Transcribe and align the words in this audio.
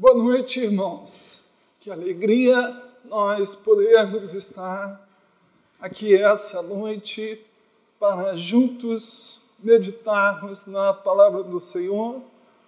Boa 0.00 0.14
noite, 0.14 0.60
irmãos. 0.60 1.50
Que 1.80 1.90
alegria 1.90 2.54
nós 3.06 3.56
podermos 3.56 4.32
estar 4.32 5.04
aqui 5.80 6.14
essa 6.14 6.62
noite 6.62 7.44
para 7.98 8.36
juntos 8.36 9.50
meditarmos 9.58 10.68
na 10.68 10.94
palavra 10.94 11.42
do 11.42 11.58
Senhor. 11.58 12.22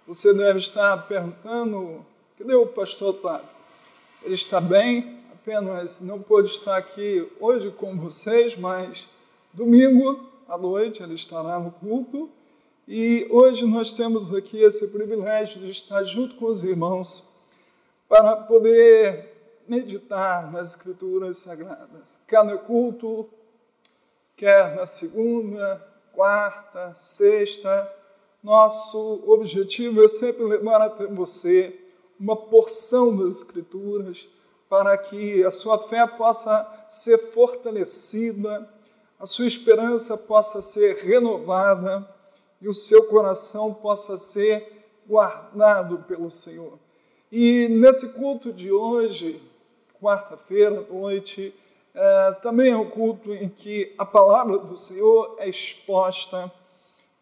Você 0.05 0.33
deve 0.33 0.59
estar 0.59 1.07
perguntando: 1.07 2.05
cadê 2.37 2.53
o 2.53 2.67
pastor 2.67 3.15
Otávio? 3.15 3.47
Ele 4.23 4.33
está 4.33 4.59
bem, 4.59 5.23
apenas 5.31 6.01
não 6.01 6.21
pôde 6.21 6.49
estar 6.49 6.75
aqui 6.75 7.25
hoje 7.39 7.71
com 7.71 7.97
vocês, 7.97 8.57
mas 8.57 9.07
domingo 9.53 10.19
à 10.49 10.57
noite 10.57 11.01
ele 11.01 11.13
estará 11.13 11.57
no 11.59 11.71
culto 11.71 12.29
e 12.87 13.27
hoje 13.29 13.65
nós 13.65 13.93
temos 13.93 14.33
aqui 14.33 14.57
esse 14.57 14.87
privilégio 14.89 15.61
de 15.61 15.69
estar 15.69 16.03
junto 16.03 16.35
com 16.35 16.45
os 16.45 16.63
irmãos 16.63 17.37
para 18.09 18.35
poder 18.35 19.61
meditar 19.67 20.51
nas 20.51 20.75
Escrituras 20.75 21.37
Sagradas. 21.37 22.19
No 22.45 22.59
culto, 22.59 23.29
quer 24.35 24.75
na 24.75 24.85
segunda, 24.85 25.87
quarta, 26.11 26.93
sexta, 26.95 27.89
nosso 28.43 29.23
objetivo 29.27 30.03
é 30.03 30.07
sempre 30.07 30.43
levar 30.43 30.81
até 30.81 31.05
você 31.05 31.79
uma 32.19 32.35
porção 32.35 33.15
das 33.15 33.37
Escrituras 33.37 34.27
para 34.67 34.97
que 34.97 35.43
a 35.43 35.51
sua 35.51 35.77
fé 35.77 36.05
possa 36.07 36.85
ser 36.89 37.17
fortalecida, 37.17 38.67
a 39.19 39.25
sua 39.25 39.45
esperança 39.45 40.17
possa 40.17 40.61
ser 40.61 40.95
renovada 41.05 42.07
e 42.61 42.69
o 42.69 42.73
seu 42.73 43.07
coração 43.07 43.73
possa 43.73 44.15
ser 44.17 44.85
guardado 45.07 46.03
pelo 46.07 46.29
Senhor. 46.29 46.77
E 47.31 47.67
nesse 47.69 48.19
culto 48.19 48.53
de 48.53 48.71
hoje, 48.71 49.41
quarta-feira 49.99 50.79
à 50.79 50.93
noite, 50.93 51.53
é, 51.93 52.31
também 52.41 52.71
é 52.71 52.77
um 52.77 52.89
culto 52.89 53.33
em 53.33 53.49
que 53.49 53.93
a 53.97 54.05
palavra 54.05 54.57
do 54.59 54.77
Senhor 54.77 55.35
é 55.39 55.49
exposta, 55.49 56.51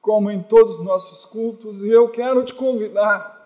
como 0.02 0.30
em 0.30 0.42
todos 0.42 0.80
os 0.80 0.86
nossos 0.86 1.26
cultos, 1.26 1.84
e 1.84 1.90
eu 1.90 2.10
quero 2.10 2.44
te 2.44 2.54
convidar 2.54 3.38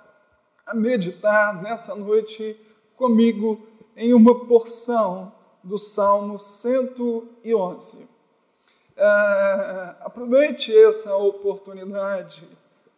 a 0.65 0.75
meditar 0.75 1.61
nessa 1.61 1.95
noite 1.95 2.59
comigo 2.95 3.67
em 3.95 4.13
uma 4.13 4.45
porção 4.45 5.33
do 5.63 5.77
Salmo 5.77 6.37
111. 6.37 8.12
É, 9.05 9.95
aproveite 9.99 10.73
essa 10.73 11.13
oportunidade 11.17 12.47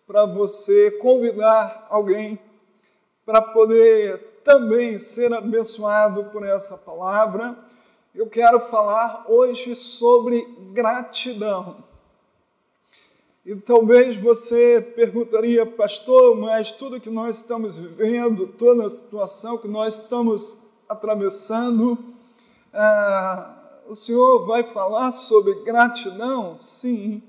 para 0.05 0.23
você 0.23 0.91
convidar 1.01 1.87
alguém 1.89 2.37
para 3.25 3.41
poder 3.41 4.41
também 4.43 4.99
ser 4.99 5.33
abençoado 5.33 6.25
por 6.25 6.45
essa 6.45 6.77
palavra. 6.77 7.57
Eu 8.13 8.29
quero 8.29 8.59
falar 8.59 9.25
hoje 9.27 9.75
sobre 9.75 10.47
gratidão. 10.73 11.77
E 13.43 13.55
talvez 13.55 14.15
você 14.15 14.93
perguntaria, 14.95 15.65
pastor, 15.65 16.35
mas 16.35 16.69
tudo 16.69 17.01
que 17.01 17.09
nós 17.09 17.37
estamos 17.37 17.79
vivendo, 17.79 18.45
toda 18.45 18.85
a 18.85 18.89
situação 18.89 19.57
que 19.57 19.67
nós 19.67 20.03
estamos 20.03 20.69
atravessando, 20.87 21.97
ah, 22.71 23.54
o 23.87 23.95
Senhor 23.95 24.45
vai 24.45 24.63
falar 24.63 25.11
sobre 25.11 25.63
gratidão? 25.63 26.57
Sim. 26.59 27.21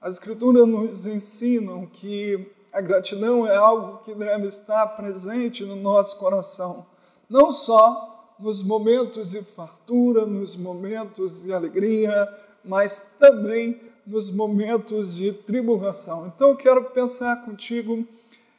As 0.00 0.14
Escrituras 0.14 0.66
nos 0.66 1.06
ensinam 1.06 1.86
que 1.86 2.50
a 2.72 2.80
gratidão 2.80 3.46
é 3.46 3.56
algo 3.56 3.98
que 3.98 4.14
deve 4.14 4.46
estar 4.46 4.86
presente 4.88 5.64
no 5.64 5.76
nosso 5.76 6.18
coração, 6.18 6.86
não 7.28 7.50
só 7.50 8.34
nos 8.38 8.62
momentos 8.62 9.32
de 9.32 9.42
fartura, 9.42 10.24
nos 10.24 10.56
momentos 10.56 11.42
de 11.42 11.52
alegria, 11.52 12.28
mas 12.64 13.16
também 13.18 13.80
nos 14.06 14.30
momentos 14.30 15.16
de 15.16 15.32
tribulação. 15.32 16.28
Então, 16.28 16.50
eu 16.50 16.56
quero 16.56 16.84
pensar 16.90 17.44
contigo 17.44 18.06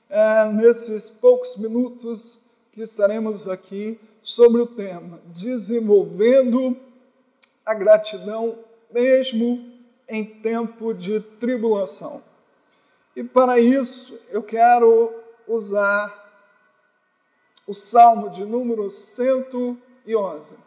é, 0.10 0.52
nesses 0.52 1.10
poucos 1.10 1.58
minutos 1.58 2.50
que 2.72 2.82
estaremos 2.82 3.48
aqui 3.48 4.00
sobre 4.22 4.62
o 4.62 4.68
tema 4.68 5.20
desenvolvendo 5.28 6.76
a 7.66 7.74
gratidão 7.74 8.60
mesmo 8.92 9.80
em 10.08 10.26
tempo 10.26 10.94
de 10.94 11.20
tribulação. 11.20 12.22
E 13.16 13.24
para 13.24 13.60
isso 13.60 14.28
eu 14.32 14.42
quero 14.42 15.14
usar 15.48 16.28
o 17.68 17.74
Salmo 17.74 18.30
de 18.32 18.46
número 18.46 18.90
111. 18.90 20.58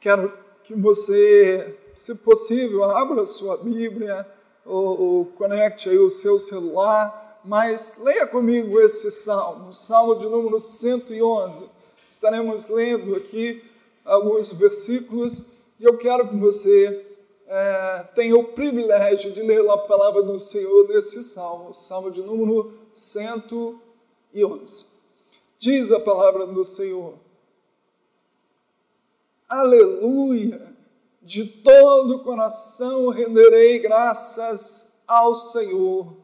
Quero 0.00 0.32
que 0.64 0.74
você, 0.74 1.78
se 1.94 2.16
possível, 2.16 2.84
abra 2.84 3.24
sua 3.24 3.58
Bíblia 3.58 4.26
ou, 4.64 5.00
ou 5.00 5.24
conecte 5.26 5.88
aí 5.88 5.98
o 5.98 6.10
seu 6.10 6.38
celular, 6.38 7.40
mas 7.44 8.00
leia 8.02 8.26
comigo 8.26 8.80
esse 8.80 9.10
salmo, 9.10 9.68
o 9.68 9.72
salmo 9.72 10.16
de 10.16 10.26
número 10.26 10.58
111. 10.58 11.68
Estaremos 12.10 12.68
lendo 12.68 13.14
aqui 13.14 13.62
alguns 14.08 14.52
versículos 14.52 15.52
e 15.78 15.84
eu 15.84 15.96
quero 15.96 16.28
que 16.28 16.36
você 16.36 17.06
é, 17.46 18.08
tenha 18.14 18.36
o 18.36 18.52
privilégio 18.52 19.32
de 19.32 19.40
ler 19.42 19.68
a 19.70 19.78
palavra 19.78 20.22
do 20.22 20.38
Senhor 20.38 20.88
nesse 20.88 21.22
salmo, 21.22 21.74
salmo 21.74 22.10
de 22.10 22.22
número 22.22 22.72
111. 22.92 24.98
Diz 25.58 25.92
a 25.92 26.00
palavra 26.00 26.46
do 26.46 26.64
Senhor: 26.64 27.14
Aleluia! 29.48 30.76
De 31.22 31.44
todo 31.44 32.16
o 32.16 32.24
coração 32.24 33.10
renderei 33.10 33.78
graças 33.78 35.04
ao 35.06 35.36
Senhor, 35.36 36.16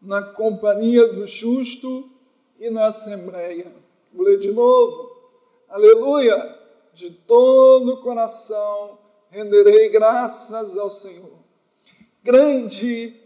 na 0.00 0.22
companhia 0.22 1.12
do 1.12 1.26
justo 1.26 2.08
e 2.60 2.70
na 2.70 2.86
assembleia. 2.86 3.74
Vou 4.12 4.24
ler 4.24 4.38
de 4.38 4.52
novo 4.52 5.09
aleluia, 5.70 6.58
de 6.92 7.10
todo 7.10 7.94
o 7.94 8.02
coração 8.02 8.98
renderei 9.30 9.88
graças 9.88 10.76
ao 10.76 10.90
Senhor. 10.90 11.38
Grande 12.22 13.16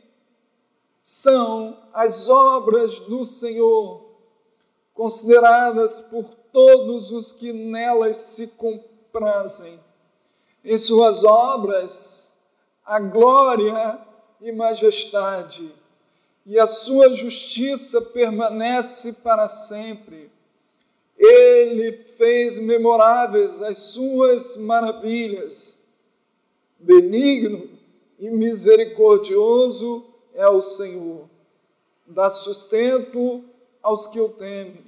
são 1.03 1.77
as 1.93 2.29
obras 2.29 3.01
do 3.01 3.25
Senhor, 3.25 4.05
consideradas 4.93 6.03
por 6.03 6.25
todos 6.53 7.11
os 7.11 7.33
que 7.33 7.53
nelas 7.53 8.17
se 8.17 8.49
comprazem. 8.57 9.81
Em 10.65 10.77
suas 10.77 11.25
obras, 11.25 12.37
a 12.85 13.01
glória 13.01 14.01
e 14.41 14.53
majestade, 14.53 15.75
e 16.47 16.59
a 16.59 16.67
sua 16.67 17.13
justiça 17.13 18.01
permanece 18.01 19.15
para 19.15 19.49
sempre. 19.49 20.31
Ele 21.17 21.93
fez 21.93 22.59
memoráveis 22.59 23.63
as 23.63 23.79
suas 23.79 24.57
maravilhas. 24.59 25.85
Benigno 26.79 27.69
e 28.19 28.31
misericordioso 28.31 30.05
é 30.35 30.49
o 30.49 30.61
Senhor. 30.61 31.29
Dá 32.07 32.29
sustento 32.29 33.43
aos 33.83 34.07
que 34.07 34.21
o 34.21 34.29
temem. 34.31 34.85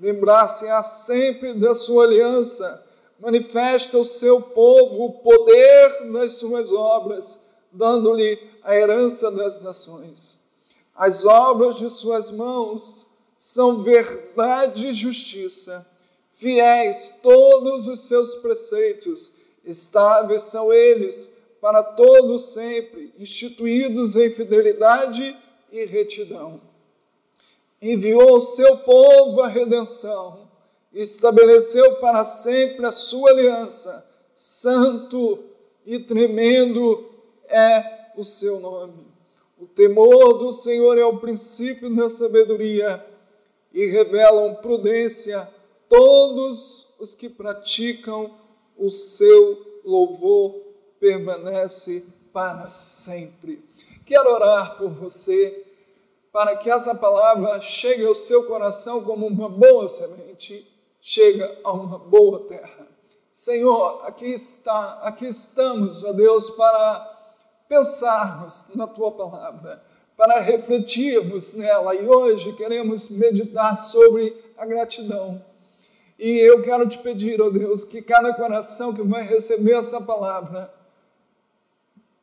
Lembrar-se-á 0.00 0.82
sempre 0.82 1.54
da 1.54 1.74
sua 1.74 2.04
aliança. 2.04 2.88
Manifesta 3.18 3.96
ao 3.96 4.04
seu 4.04 4.40
povo 4.40 5.04
o 5.04 5.12
poder 5.20 6.10
das 6.10 6.34
suas 6.34 6.72
obras, 6.72 7.50
dando-lhe 7.70 8.38
a 8.62 8.74
herança 8.74 9.30
das 9.30 9.62
nações. 9.62 10.40
As 10.94 11.24
obras 11.24 11.76
de 11.76 11.88
suas 11.90 12.30
mãos 12.30 13.09
são 13.40 13.82
verdade 13.82 14.88
e 14.88 14.92
justiça. 14.92 15.90
Fiéis 16.30 17.20
todos 17.22 17.88
os 17.88 18.00
seus 18.00 18.34
preceitos, 18.36 19.38
estáveis 19.64 20.42
são 20.42 20.70
eles 20.70 21.54
para 21.58 21.82
todo 21.82 22.38
sempre, 22.38 23.14
instituídos 23.18 24.14
em 24.14 24.30
fidelidade 24.30 25.34
e 25.72 25.86
retidão. 25.86 26.60
Enviou 27.80 28.36
o 28.36 28.42
seu 28.42 28.76
povo 28.78 29.40
a 29.40 29.48
redenção, 29.48 30.46
estabeleceu 30.92 31.94
para 31.96 32.24
sempre 32.24 32.84
a 32.84 32.92
sua 32.92 33.30
aliança, 33.30 34.06
santo 34.34 35.44
e 35.86 35.98
tremendo 35.98 37.10
é 37.48 38.12
o 38.18 38.22
seu 38.22 38.60
nome. 38.60 39.06
O 39.58 39.66
temor 39.66 40.34
do 40.34 40.52
Senhor 40.52 40.98
é 40.98 41.04
o 41.04 41.18
princípio 41.18 41.94
da 41.94 42.08
sabedoria 42.08 43.09
e 43.72 43.86
revelam 43.86 44.56
prudência 44.56 45.48
todos 45.88 46.94
os 46.98 47.14
que 47.14 47.28
praticam 47.28 48.34
o 48.76 48.90
seu 48.90 49.80
louvor 49.84 50.54
permanece 50.98 52.06
para 52.32 52.70
sempre. 52.70 53.64
Quero 54.06 54.32
orar 54.32 54.76
por 54.76 54.90
você 54.90 55.66
para 56.32 56.56
que 56.56 56.70
essa 56.70 56.94
palavra 56.94 57.60
chegue 57.60 58.04
ao 58.06 58.14
seu 58.14 58.44
coração 58.44 59.04
como 59.04 59.26
uma 59.26 59.48
boa 59.48 59.88
semente, 59.88 60.66
chega 61.00 61.58
a 61.64 61.72
uma 61.72 61.98
boa 61.98 62.46
terra. 62.48 62.86
Senhor, 63.32 64.02
aqui 64.04 64.26
está, 64.26 65.00
aqui 65.02 65.26
estamos, 65.26 66.04
ó 66.04 66.12
Deus, 66.12 66.50
para 66.50 67.18
pensarmos 67.68 68.74
na 68.74 68.86
tua 68.86 69.12
palavra, 69.12 69.82
para 70.20 70.38
refletirmos 70.38 71.54
nela 71.54 71.94
e 71.94 72.06
hoje 72.06 72.52
queremos 72.52 73.08
meditar 73.08 73.74
sobre 73.74 74.36
a 74.54 74.66
gratidão. 74.66 75.42
E 76.18 76.28
eu 76.28 76.62
quero 76.62 76.86
te 76.86 76.98
pedir, 76.98 77.40
ó 77.40 77.48
Deus, 77.48 77.84
que 77.84 78.02
cada 78.02 78.34
coração 78.34 78.92
que 78.92 79.00
vai 79.00 79.22
receber 79.22 79.72
essa 79.72 80.02
palavra, 80.02 80.70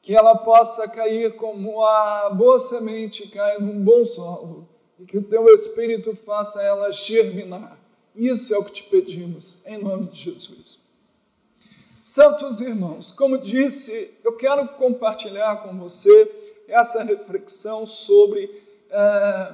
que 0.03 0.15
ela 0.15 0.35
possa 0.35 0.87
cair 0.89 1.35
como 1.37 1.83
a 1.83 2.29
boa 2.29 2.59
semente 2.59 3.27
cai 3.29 3.57
num 3.57 3.83
bom 3.83 4.05
solo 4.05 4.69
e 4.99 5.03
que 5.03 5.17
o 5.17 5.23
teu 5.23 5.51
Espírito 5.51 6.15
faça 6.15 6.61
ela 6.61 6.91
germinar. 6.91 7.79
Isso 8.15 8.53
é 8.53 8.59
o 8.59 8.63
que 8.63 8.73
te 8.73 8.83
pedimos, 8.83 9.65
em 9.65 9.79
nome 9.79 10.05
de 10.11 10.19
Jesus. 10.19 10.83
Santos 12.03 12.61
irmãos, 12.61 13.11
como 13.11 13.39
disse, 13.39 14.19
eu 14.23 14.33
quero 14.33 14.67
compartilhar 14.75 15.63
com 15.63 15.75
você 15.79 16.46
essa 16.67 17.03
reflexão 17.03 17.85
sobre 17.85 18.63
é, 18.89 19.53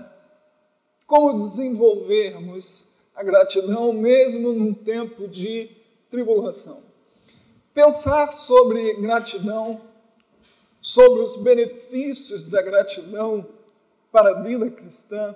como 1.06 1.34
desenvolvermos 1.34 3.02
a 3.16 3.24
gratidão 3.24 3.94
mesmo 3.94 4.54
num 4.54 4.74
tempo 4.74 5.28
de 5.28 5.70
tribulação. 6.10 6.82
Pensar 7.74 8.32
sobre 8.32 8.96
gratidão, 8.96 9.82
sobre 10.82 11.22
os 11.22 11.38
benefícios 11.38 12.50
da 12.50 12.62
gratidão 12.62 13.46
para 14.12 14.32
a 14.32 14.42
vida 14.42 14.70
cristã, 14.70 15.36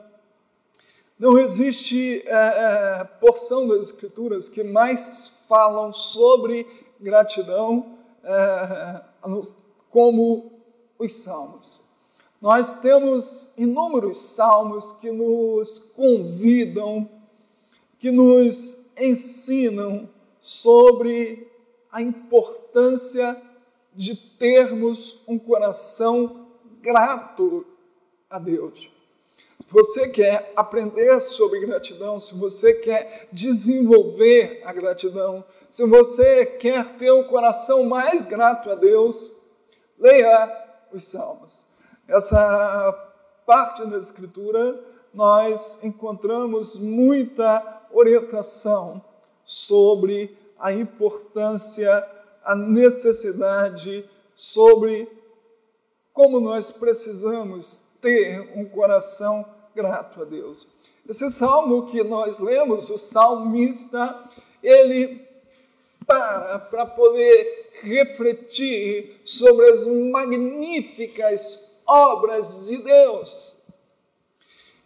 não 1.19 1.39
existe 1.39 2.23
é, 2.27 2.31
é, 2.31 3.03
porção 3.19 3.67
das 3.67 3.89
Escrituras 3.89 4.49
que 4.49 4.63
mais 4.63 5.45
falam 5.47 5.91
sobre 5.91 6.67
gratidão 6.99 7.97
como 9.89 10.56
os 10.99 11.13
salmos. 11.13 11.87
Nós 12.41 12.81
temos 12.81 13.57
inúmeros 13.57 14.17
salmos 14.17 14.93
que 14.93 15.11
nos 15.11 15.91
convidam, 15.95 17.09
que 17.97 18.11
nos 18.11 18.95
ensinam 18.97 20.07
sobre 20.39 21.51
a 21.91 22.01
importância 22.01 23.41
de 23.95 24.15
termos 24.15 25.23
um 25.27 25.39
coração 25.39 26.47
grato 26.81 27.65
a 28.29 28.37
Deus. 28.37 28.91
Se 29.65 29.73
você 29.73 30.09
quer 30.09 30.53
aprender 30.55 31.19
sobre 31.19 31.59
gratidão, 31.61 32.19
se 32.19 32.35
você 32.37 32.75
quer 32.75 33.27
desenvolver 33.31 34.61
a 34.63 34.71
gratidão, 34.71 35.43
se 35.69 35.85
você 35.87 36.45
quer 36.45 36.97
ter 36.97 37.11
um 37.11 37.23
coração 37.23 37.83
mais 37.85 38.25
grato 38.25 38.69
a 38.69 38.75
Deus, 38.75 39.37
leia 39.99 40.66
os 40.97 41.05
Salmos. 41.05 41.65
Essa 42.07 43.13
parte 43.45 43.85
da 43.85 43.97
Escritura 43.97 44.83
nós 45.13 45.83
encontramos 45.83 46.77
muita 46.77 47.87
orientação 47.91 49.03
sobre 49.43 50.37
a 50.59 50.73
importância, 50.73 51.89
a 52.43 52.55
necessidade, 52.55 54.07
sobre 54.35 55.09
como 56.13 56.39
nós 56.39 56.71
precisamos 56.71 57.93
ter 58.01 58.51
um 58.55 58.65
coração 58.65 59.45
grato 59.75 60.21
a 60.21 60.25
Deus. 60.25 60.67
Esse 61.07 61.29
salmo 61.29 61.85
que 61.85 62.03
nós 62.03 62.39
lemos, 62.39 62.89
o 62.89 62.97
salmista, 62.97 64.23
ele 64.61 65.25
para 66.05 66.59
para 66.59 66.85
poder 66.85 67.56
refletir 67.81 69.19
sobre 69.23 69.69
as 69.69 69.85
magníficas 69.87 71.79
obras 71.85 72.67
de 72.67 72.77
Deus. 72.77 73.57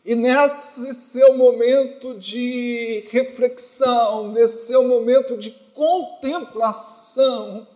E 0.04 0.16
nesse 0.16 0.94
seu 0.94 1.38
momento 1.38 2.18
de 2.18 3.04
reflexão, 3.12 4.32
nesse 4.32 4.68
seu 4.68 4.88
momento 4.88 5.38
de 5.38 5.52
contemplação 5.74 7.68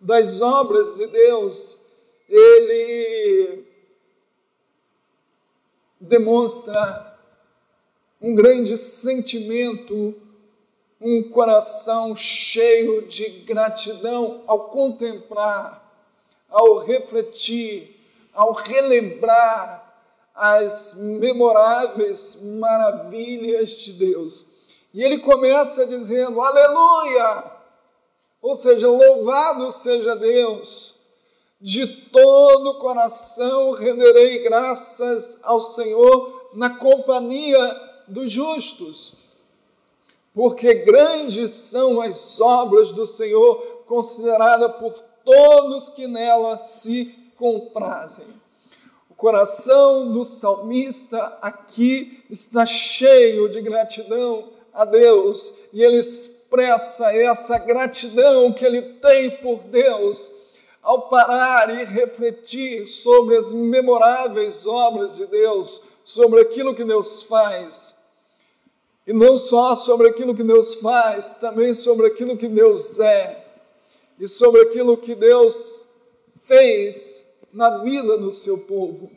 das 0.00 0.40
obras 0.40 0.96
de 0.96 1.06
Deus, 1.06 1.92
ele 2.28 3.64
demonstra 5.98 7.18
um 8.20 8.34
grande 8.34 8.76
sentimento 8.76 10.14
um 11.00 11.22
coração 11.22 12.14
cheio 12.14 13.08
de 13.08 13.26
gratidão 13.40 14.42
ao 14.46 14.68
contemplar, 14.68 15.82
ao 16.48 16.78
refletir, 16.78 17.96
ao 18.34 18.52
relembrar 18.52 19.88
as 20.34 20.96
memoráveis 20.98 22.42
maravilhas 22.58 23.70
de 23.70 23.92
Deus. 23.94 24.46
E 24.92 25.02
ele 25.02 25.18
começa 25.18 25.86
dizendo: 25.86 26.40
Aleluia! 26.40 27.50
Ou 28.42 28.54
seja, 28.54 28.88
louvado 28.88 29.70
seja 29.70 30.16
Deus. 30.16 30.98
De 31.60 31.86
todo 31.86 32.70
o 32.70 32.78
coração 32.78 33.72
renderei 33.72 34.38
graças 34.42 35.44
ao 35.44 35.60
Senhor 35.60 36.48
na 36.54 36.78
companhia 36.78 37.58
dos 38.08 38.32
justos 38.32 39.29
porque 40.34 40.74
grandes 40.74 41.50
são 41.50 42.00
as 42.00 42.40
obras 42.40 42.92
do 42.92 43.04
Senhor, 43.04 43.56
considerada 43.86 44.68
por 44.68 44.94
todos 45.24 45.88
que 45.90 46.06
nela 46.06 46.56
se 46.56 47.06
comprazem. 47.36 48.26
O 49.08 49.14
coração 49.14 50.12
do 50.12 50.24
salmista 50.24 51.18
aqui 51.42 52.24
está 52.30 52.64
cheio 52.64 53.48
de 53.48 53.60
gratidão 53.60 54.50
a 54.72 54.84
Deus 54.84 55.68
e 55.72 55.82
ele 55.82 55.98
expressa 55.98 57.14
essa 57.14 57.58
gratidão 57.58 58.52
que 58.52 58.64
ele 58.64 58.82
tem 58.94 59.30
por 59.38 59.64
Deus 59.64 60.38
ao 60.82 61.08
parar 61.08 61.68
e 61.68 61.84
refletir 61.84 62.86
sobre 62.86 63.36
as 63.36 63.52
memoráveis 63.52 64.66
obras 64.66 65.16
de 65.16 65.26
Deus, 65.26 65.82
sobre 66.02 66.40
aquilo 66.40 66.74
que 66.74 66.84
Deus 66.84 67.24
faz 67.24 67.99
e 69.06 69.12
não 69.12 69.36
só 69.36 69.74
sobre 69.74 70.08
aquilo 70.08 70.34
que 70.34 70.42
Deus 70.42 70.76
faz, 70.76 71.34
também 71.34 71.72
sobre 71.72 72.06
aquilo 72.06 72.36
que 72.36 72.48
Deus 72.48 73.00
é. 73.00 73.46
E 74.18 74.28
sobre 74.28 74.60
aquilo 74.62 74.96
que 74.96 75.14
Deus 75.14 75.94
fez 76.44 77.40
na 77.52 77.78
vida 77.78 78.18
do 78.18 78.30
seu 78.30 78.58
povo. 78.58 79.10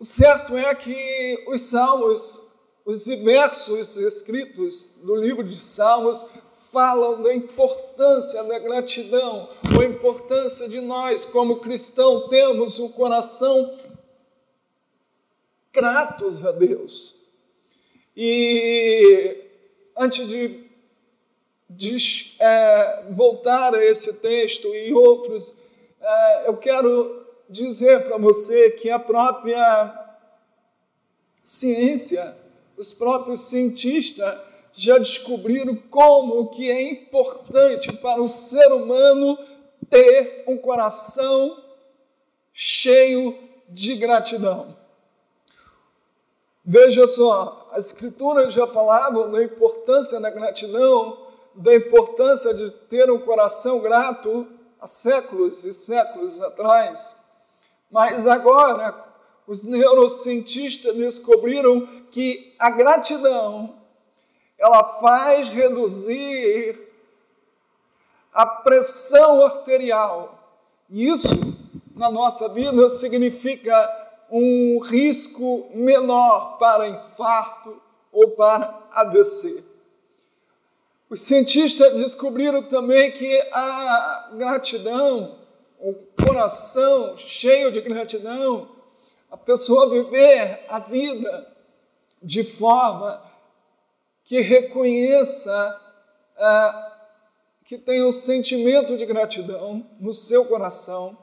O 0.00 0.04
certo 0.04 0.56
é 0.56 0.74
que 0.74 1.44
os 1.46 1.60
salmos, 1.62 2.54
os 2.84 3.04
diversos 3.04 3.96
escritos 3.96 5.00
do 5.04 5.14
livro 5.14 5.44
de 5.44 5.60
Salmos, 5.60 6.30
falam 6.72 7.22
da 7.22 7.34
importância 7.34 8.42
da 8.44 8.58
gratidão, 8.58 9.48
a 9.78 9.84
importância 9.84 10.68
de 10.68 10.80
nós, 10.80 11.26
como 11.26 11.60
cristãos, 11.60 12.28
termos 12.30 12.78
um 12.78 12.88
coração 12.88 13.78
gratos 15.72 16.44
a 16.44 16.50
Deus. 16.52 17.21
E 18.16 19.36
antes 19.96 20.28
de, 20.28 20.64
de 21.68 22.36
é, 22.38 23.04
voltar 23.10 23.74
a 23.74 23.84
esse 23.84 24.20
texto 24.20 24.74
e 24.74 24.92
outros, 24.92 25.68
é, 26.00 26.48
eu 26.48 26.56
quero 26.56 27.26
dizer 27.48 28.04
para 28.04 28.18
você 28.18 28.70
que 28.72 28.90
a 28.90 28.98
própria 28.98 30.16
ciência, 31.42 32.22
os 32.76 32.92
próprios 32.92 33.40
cientistas 33.40 34.38
já 34.74 34.98
descobriram 34.98 35.76
como 35.76 36.48
que 36.50 36.70
é 36.70 36.90
importante 36.90 37.92
para 37.92 38.22
o 38.22 38.28
ser 38.28 38.72
humano 38.72 39.38
ter 39.90 40.44
um 40.46 40.56
coração 40.56 41.62
cheio 42.52 43.36
de 43.68 43.96
gratidão. 43.96 44.81
Veja 46.64 47.06
só, 47.06 47.68
as 47.72 47.90
Escrituras 47.90 48.52
já 48.52 48.66
falavam 48.68 49.30
da 49.30 49.42
importância 49.42 50.20
da 50.20 50.30
gratidão, 50.30 51.26
da 51.54 51.74
importância 51.74 52.54
de 52.54 52.70
ter 52.70 53.10
um 53.10 53.18
coração 53.18 53.80
grato 53.80 54.46
há 54.80 54.86
séculos 54.86 55.64
e 55.64 55.72
séculos 55.72 56.40
atrás. 56.40 57.24
Mas 57.90 58.26
agora, 58.26 59.12
os 59.46 59.64
neurocientistas 59.64 60.94
descobriram 60.94 61.86
que 62.10 62.54
a 62.58 62.70
gratidão 62.70 63.74
ela 64.56 64.84
faz 65.00 65.48
reduzir 65.48 66.80
a 68.32 68.46
pressão 68.46 69.44
arterial. 69.44 70.38
Isso, 70.88 71.28
na 71.96 72.10
nossa 72.10 72.48
vida, 72.48 72.88
significa 72.88 74.01
um 74.34 74.78
risco 74.78 75.68
menor 75.74 76.56
para 76.56 76.88
infarto 76.88 77.78
ou 78.10 78.30
para 78.30 78.88
AVC. 78.90 79.62
Os 81.10 81.20
cientistas 81.20 81.92
descobriram 81.92 82.62
também 82.62 83.12
que 83.12 83.38
a 83.52 84.30
gratidão, 84.34 85.38
o 85.78 85.92
coração 86.24 87.18
cheio 87.18 87.70
de 87.70 87.82
gratidão, 87.82 88.70
a 89.30 89.36
pessoa 89.36 89.90
viver 89.90 90.64
a 90.66 90.78
vida 90.78 91.46
de 92.22 92.42
forma 92.42 93.22
que 94.24 94.40
reconheça, 94.40 95.80
ah, 96.38 96.98
que 97.66 97.76
tenha 97.76 98.06
um 98.06 98.12
sentimento 98.12 98.96
de 98.96 99.04
gratidão 99.04 99.86
no 100.00 100.14
seu 100.14 100.46
coração. 100.46 101.21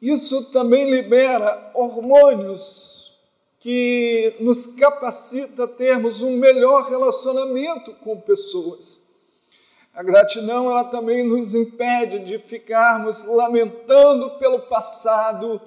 Isso 0.00 0.50
também 0.52 0.90
libera 0.90 1.72
hormônios 1.74 3.14
que 3.58 4.36
nos 4.40 4.76
capacita 4.76 5.64
a 5.64 5.68
termos 5.68 6.20
um 6.20 6.36
melhor 6.36 6.90
relacionamento 6.90 7.94
com 7.94 8.20
pessoas. 8.20 9.14
A 9.94 10.02
gratidão 10.02 10.70
ela 10.70 10.84
também 10.84 11.22
nos 11.22 11.54
impede 11.54 12.18
de 12.18 12.38
ficarmos 12.38 13.24
lamentando 13.24 14.38
pelo 14.38 14.62
passado 14.62 15.60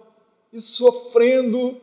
e 0.53 0.61
sofrendo 0.61 1.81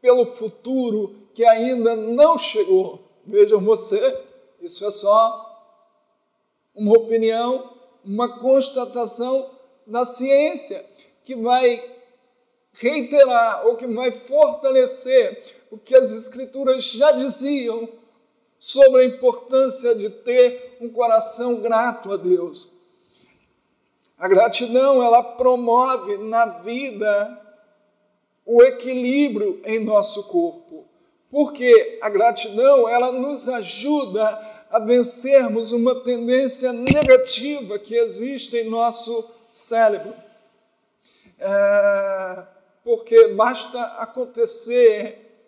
pelo 0.00 0.26
futuro 0.26 1.16
que 1.34 1.44
ainda 1.44 1.96
não 1.96 2.38
chegou. 2.38 3.00
Vejam 3.26 3.60
você, 3.60 4.24
isso 4.60 4.86
é 4.86 4.90
só 4.90 5.44
uma 6.74 6.96
opinião, 6.96 7.72
uma 8.04 8.38
constatação 8.38 9.50
da 9.84 10.04
ciência 10.04 10.95
que 11.26 11.34
vai 11.34 11.84
reiterar 12.72 13.66
ou 13.66 13.76
que 13.76 13.86
vai 13.88 14.12
fortalecer 14.12 15.56
o 15.72 15.76
que 15.76 15.96
as 15.96 16.12
Escrituras 16.12 16.84
já 16.84 17.10
diziam 17.10 17.88
sobre 18.60 19.00
a 19.00 19.04
importância 19.04 19.92
de 19.96 20.08
ter 20.08 20.78
um 20.80 20.88
coração 20.88 21.60
grato 21.60 22.12
a 22.12 22.16
Deus. 22.16 22.68
A 24.16 24.28
gratidão, 24.28 25.02
ela 25.02 25.22
promove 25.22 26.16
na 26.18 26.60
vida 26.60 27.42
o 28.46 28.62
equilíbrio 28.62 29.60
em 29.64 29.84
nosso 29.84 30.28
corpo. 30.28 30.84
Porque 31.28 31.98
a 32.00 32.08
gratidão, 32.08 32.88
ela 32.88 33.10
nos 33.10 33.48
ajuda 33.48 34.24
a 34.70 34.78
vencermos 34.78 35.72
uma 35.72 35.96
tendência 35.96 36.72
negativa 36.72 37.80
que 37.80 37.96
existe 37.96 38.56
em 38.56 38.70
nosso 38.70 39.28
cérebro. 39.50 40.25
É, 41.38 42.44
porque 42.84 43.28
basta 43.28 43.80
acontecer 43.98 45.44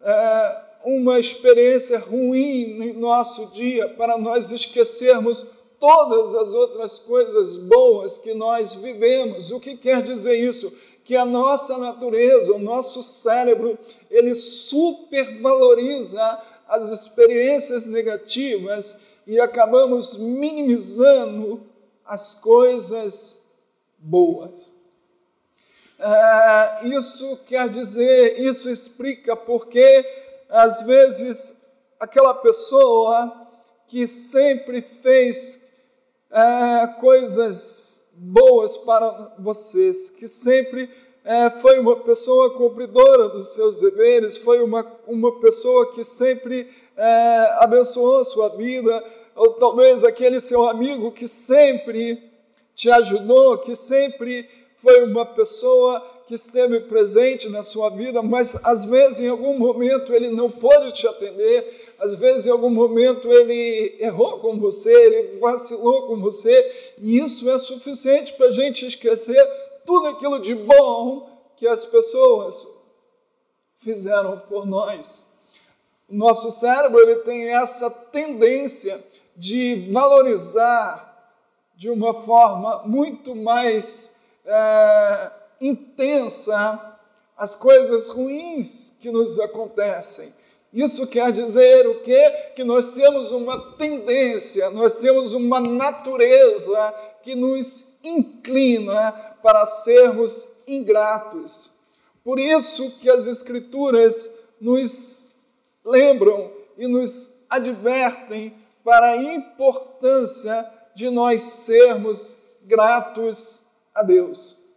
é, 0.00 0.62
uma 0.84 1.18
experiência 1.18 1.98
ruim 1.98 2.82
em 2.82 2.92
nosso 2.92 3.52
dia 3.52 3.88
para 3.90 4.16
nós 4.16 4.52
esquecermos 4.52 5.46
todas 5.78 6.34
as 6.34 6.48
outras 6.50 6.98
coisas 6.98 7.56
boas 7.56 8.18
que 8.18 8.34
nós 8.34 8.74
vivemos. 8.74 9.50
O 9.50 9.60
que 9.60 9.76
quer 9.76 10.02
dizer 10.02 10.36
isso? 10.36 10.72
que 11.08 11.16
a 11.16 11.24
nossa 11.24 11.78
natureza, 11.78 12.52
o 12.52 12.58
nosso 12.58 13.02
cérebro, 13.02 13.78
ele 14.10 14.34
supervaloriza 14.34 16.20
as 16.68 16.90
experiências 16.90 17.86
negativas 17.86 19.14
e 19.26 19.40
acabamos 19.40 20.18
minimizando 20.18 21.62
as 22.04 22.34
coisas 22.34 23.56
boas. 23.98 24.74
É, 26.00 26.88
isso 26.88 27.44
quer 27.44 27.68
dizer, 27.68 28.38
isso 28.38 28.70
explica 28.70 29.34
porque, 29.34 30.06
às 30.48 30.82
vezes, 30.82 31.74
aquela 31.98 32.34
pessoa 32.34 33.48
que 33.88 34.06
sempre 34.06 34.80
fez 34.80 35.74
é, 36.30 36.86
coisas 37.00 38.12
boas 38.14 38.76
para 38.76 39.34
vocês, 39.40 40.10
que 40.10 40.28
sempre 40.28 40.88
é, 41.24 41.50
foi 41.50 41.80
uma 41.80 41.96
pessoa 41.96 42.56
cumpridora 42.56 43.28
dos 43.30 43.48
seus 43.54 43.78
deveres, 43.78 44.38
foi 44.38 44.62
uma, 44.62 44.86
uma 45.06 45.40
pessoa 45.40 45.92
que 45.92 46.04
sempre 46.04 46.68
abençoou 47.60 48.24
sua 48.24 48.48
vida, 48.56 49.04
ou 49.36 49.52
talvez 49.52 50.02
aquele 50.02 50.40
seu 50.40 50.68
amigo 50.68 51.12
que 51.12 51.28
sempre 51.28 52.20
te 52.74 52.90
ajudou, 52.90 53.58
que 53.58 53.76
sempre 53.76 54.48
foi 54.82 55.04
uma 55.04 55.26
pessoa 55.26 56.00
que 56.26 56.34
esteve 56.34 56.80
presente 56.80 57.48
na 57.48 57.62
sua 57.62 57.88
vida, 57.88 58.22
mas 58.22 58.54
às 58.62 58.84
vezes 58.84 59.20
em 59.20 59.28
algum 59.28 59.58
momento 59.58 60.12
ele 60.12 60.28
não 60.28 60.50
pôde 60.50 60.92
te 60.92 61.06
atender, 61.06 61.94
às 61.98 62.14
vezes 62.14 62.46
em 62.46 62.50
algum 62.50 62.70
momento 62.70 63.32
ele 63.32 63.96
errou 63.98 64.38
com 64.38 64.58
você, 64.58 64.92
ele 64.92 65.38
vacilou 65.38 66.06
com 66.06 66.18
você, 66.20 66.92
e 66.98 67.18
isso 67.18 67.48
é 67.50 67.56
suficiente 67.56 68.34
para 68.34 68.46
a 68.46 68.52
gente 68.52 68.86
esquecer 68.86 69.42
tudo 69.86 70.08
aquilo 70.08 70.38
de 70.38 70.54
bom 70.54 71.26
que 71.56 71.66
as 71.66 71.86
pessoas 71.86 72.78
fizeram 73.82 74.38
por 74.40 74.66
nós. 74.66 75.38
O 76.08 76.14
nosso 76.14 76.50
cérebro 76.50 77.00
ele 77.00 77.16
tem 77.16 77.48
essa 77.48 77.90
tendência 77.90 79.02
de 79.34 79.88
valorizar 79.90 81.08
de 81.74 81.88
uma 81.88 82.12
forma 82.12 82.82
muito 82.84 83.34
mais 83.34 84.17
é, 84.48 85.30
intensa 85.60 86.98
as 87.36 87.54
coisas 87.54 88.08
ruins 88.08 88.98
que 89.00 89.10
nos 89.10 89.38
acontecem. 89.38 90.32
Isso 90.72 91.06
quer 91.06 91.30
dizer 91.32 91.86
o 91.86 92.00
quê? 92.00 92.52
Que 92.56 92.64
nós 92.64 92.88
temos 92.88 93.30
uma 93.30 93.76
tendência, 93.76 94.70
nós 94.70 94.98
temos 94.98 95.32
uma 95.32 95.60
natureza 95.60 96.94
que 97.22 97.34
nos 97.34 98.04
inclina 98.04 99.12
para 99.42 99.64
sermos 99.66 100.66
ingratos. 100.66 101.78
Por 102.24 102.38
isso 102.38 102.98
que 102.98 103.08
as 103.08 103.26
Escrituras 103.26 104.52
nos 104.60 105.46
lembram 105.84 106.52
e 106.76 106.86
nos 106.86 107.46
advertem 107.48 108.54
para 108.84 109.12
a 109.12 109.16
importância 109.22 110.66
de 110.94 111.08
nós 111.08 111.42
sermos 111.42 112.56
gratos 112.64 113.67
a 113.98 114.02
Deus. 114.02 114.68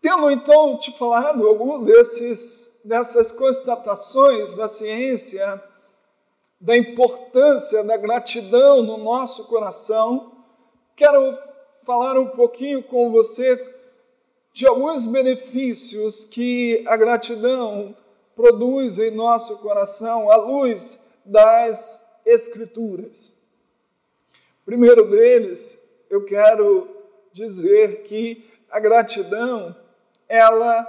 Tendo 0.00 0.30
então 0.30 0.78
te 0.78 0.92
falado 0.92 1.48
algum 1.48 1.82
desses 1.82 2.82
dessas 2.84 3.32
constatações 3.32 4.54
da 4.54 4.68
ciência, 4.68 5.62
da 6.60 6.76
importância 6.76 7.82
da 7.84 7.96
gratidão 7.96 8.82
no 8.82 8.98
nosso 8.98 9.48
coração, 9.48 10.36
quero 10.94 11.36
falar 11.82 12.18
um 12.18 12.28
pouquinho 12.28 12.82
com 12.82 13.10
você 13.10 13.72
de 14.52 14.66
alguns 14.66 15.06
benefícios 15.06 16.24
que 16.24 16.84
a 16.86 16.96
gratidão 16.96 17.96
produz 18.36 18.98
em 18.98 19.10
nosso 19.10 19.58
coração 19.58 20.30
à 20.30 20.36
luz 20.36 21.10
das 21.24 22.20
Escrituras. 22.26 23.42
Primeiro 24.64 25.10
deles, 25.10 25.83
eu 26.14 26.24
quero 26.24 26.88
dizer 27.32 28.04
que 28.04 28.48
a 28.70 28.78
gratidão, 28.78 29.74
ela 30.28 30.86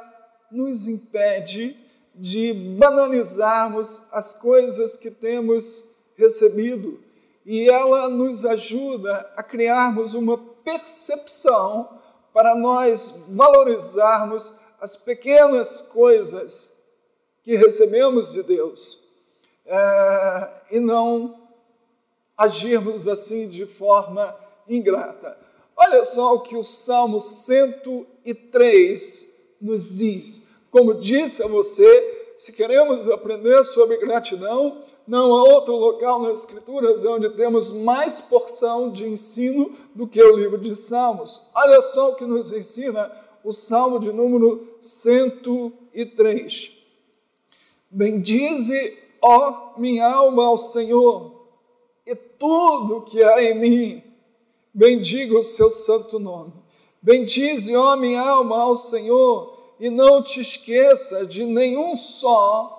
nos 0.52 0.88
impede 0.88 1.76
de 2.14 2.54
banalizarmos 2.54 4.08
as 4.14 4.36
coisas 4.36 4.96
que 4.96 5.10
temos 5.10 5.96
recebido. 6.16 7.00
E 7.46 7.68
ela 7.70 8.08
nos 8.08 8.46
ajuda 8.46 9.32
a 9.36 9.44
criarmos 9.44 10.14
uma 10.14 10.38
percepção 10.38 12.00
para 12.32 12.56
nós 12.56 13.26
valorizarmos 13.30 14.60
as 14.80 14.96
pequenas 14.96 15.82
coisas 15.82 16.84
que 17.44 17.56
recebemos 17.56 18.32
de 18.32 18.44
Deus 18.44 19.00
é, 19.66 20.62
e 20.72 20.80
não 20.80 21.48
agirmos 22.38 23.08
assim 23.08 23.50
de 23.50 23.66
forma 23.66 24.45
ingrata. 24.68 25.38
Olha 25.78 26.04
só 26.04 26.36
o 26.36 26.42
que 26.42 26.56
o 26.56 26.64
Salmo 26.64 27.20
103 27.20 29.58
nos 29.62 29.96
diz. 29.96 30.56
Como 30.72 30.94
disse 30.94 31.44
a 31.44 31.48
você, 31.48 32.34
se 32.38 32.54
queremos 32.54 33.10
aprender 33.10 33.64
sobre 33.64 33.98
gratidão, 33.98 34.82
não 35.08 35.36
há 35.36 35.44
outro 35.44 35.76
local 35.76 36.22
nas 36.22 36.40
Escrituras 36.40 37.04
onde 37.04 37.30
temos 37.32 37.72
mais 37.72 38.22
porção 38.22 38.92
de 38.92 39.08
ensino 39.08 39.72
do 39.94 40.08
que 40.08 40.22
o 40.22 40.36
livro 40.36 40.58
de 40.58 40.76
Salmos. 40.76 41.50
Olha 41.56 41.82
só 41.82 42.12
o 42.12 42.16
que 42.16 42.26
nos 42.26 42.52
ensina 42.52 43.12
o 43.44 43.52
Salmo 43.52 44.00
de 44.00 44.12
número 44.12 44.68
103. 44.82 46.72
Bendize, 47.90 48.98
ó 49.22 49.74
minha 49.78 50.12
alma, 50.12 50.46
ao 50.46 50.58
Senhor, 50.58 51.36
e 52.06 52.16
tudo 52.16 53.04
que 53.04 53.24
há 53.24 53.44
em 53.44 53.60
mim, 53.60 54.04
bendiga 54.76 55.40
o 55.40 55.44
seu 55.44 55.72
santo 55.72 56.20
nome. 56.20 56.52
Bendize, 57.02 57.74
ó 57.76 57.96
minha 57.96 58.20
alma, 58.20 58.58
ao 58.58 58.76
Senhor, 58.76 59.74
e 59.80 59.90
não 59.90 60.22
te 60.22 60.42
esqueça 60.42 61.26
de 61.26 61.46
nenhum 61.46 61.96
só 61.96 62.74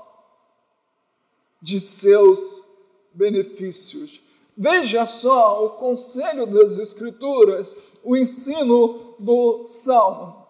de 1.62 1.80
seus 1.80 2.76
benefícios. 3.14 4.20
Veja 4.56 5.06
só 5.06 5.64
o 5.64 5.70
conselho 5.70 6.46
das 6.46 6.78
Escrituras, 6.78 7.94
o 8.04 8.16
ensino 8.16 9.14
do 9.18 9.64
Salmo. 9.66 10.46